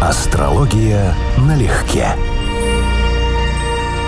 Астрология 0.00 1.12
налегке. 1.38 2.14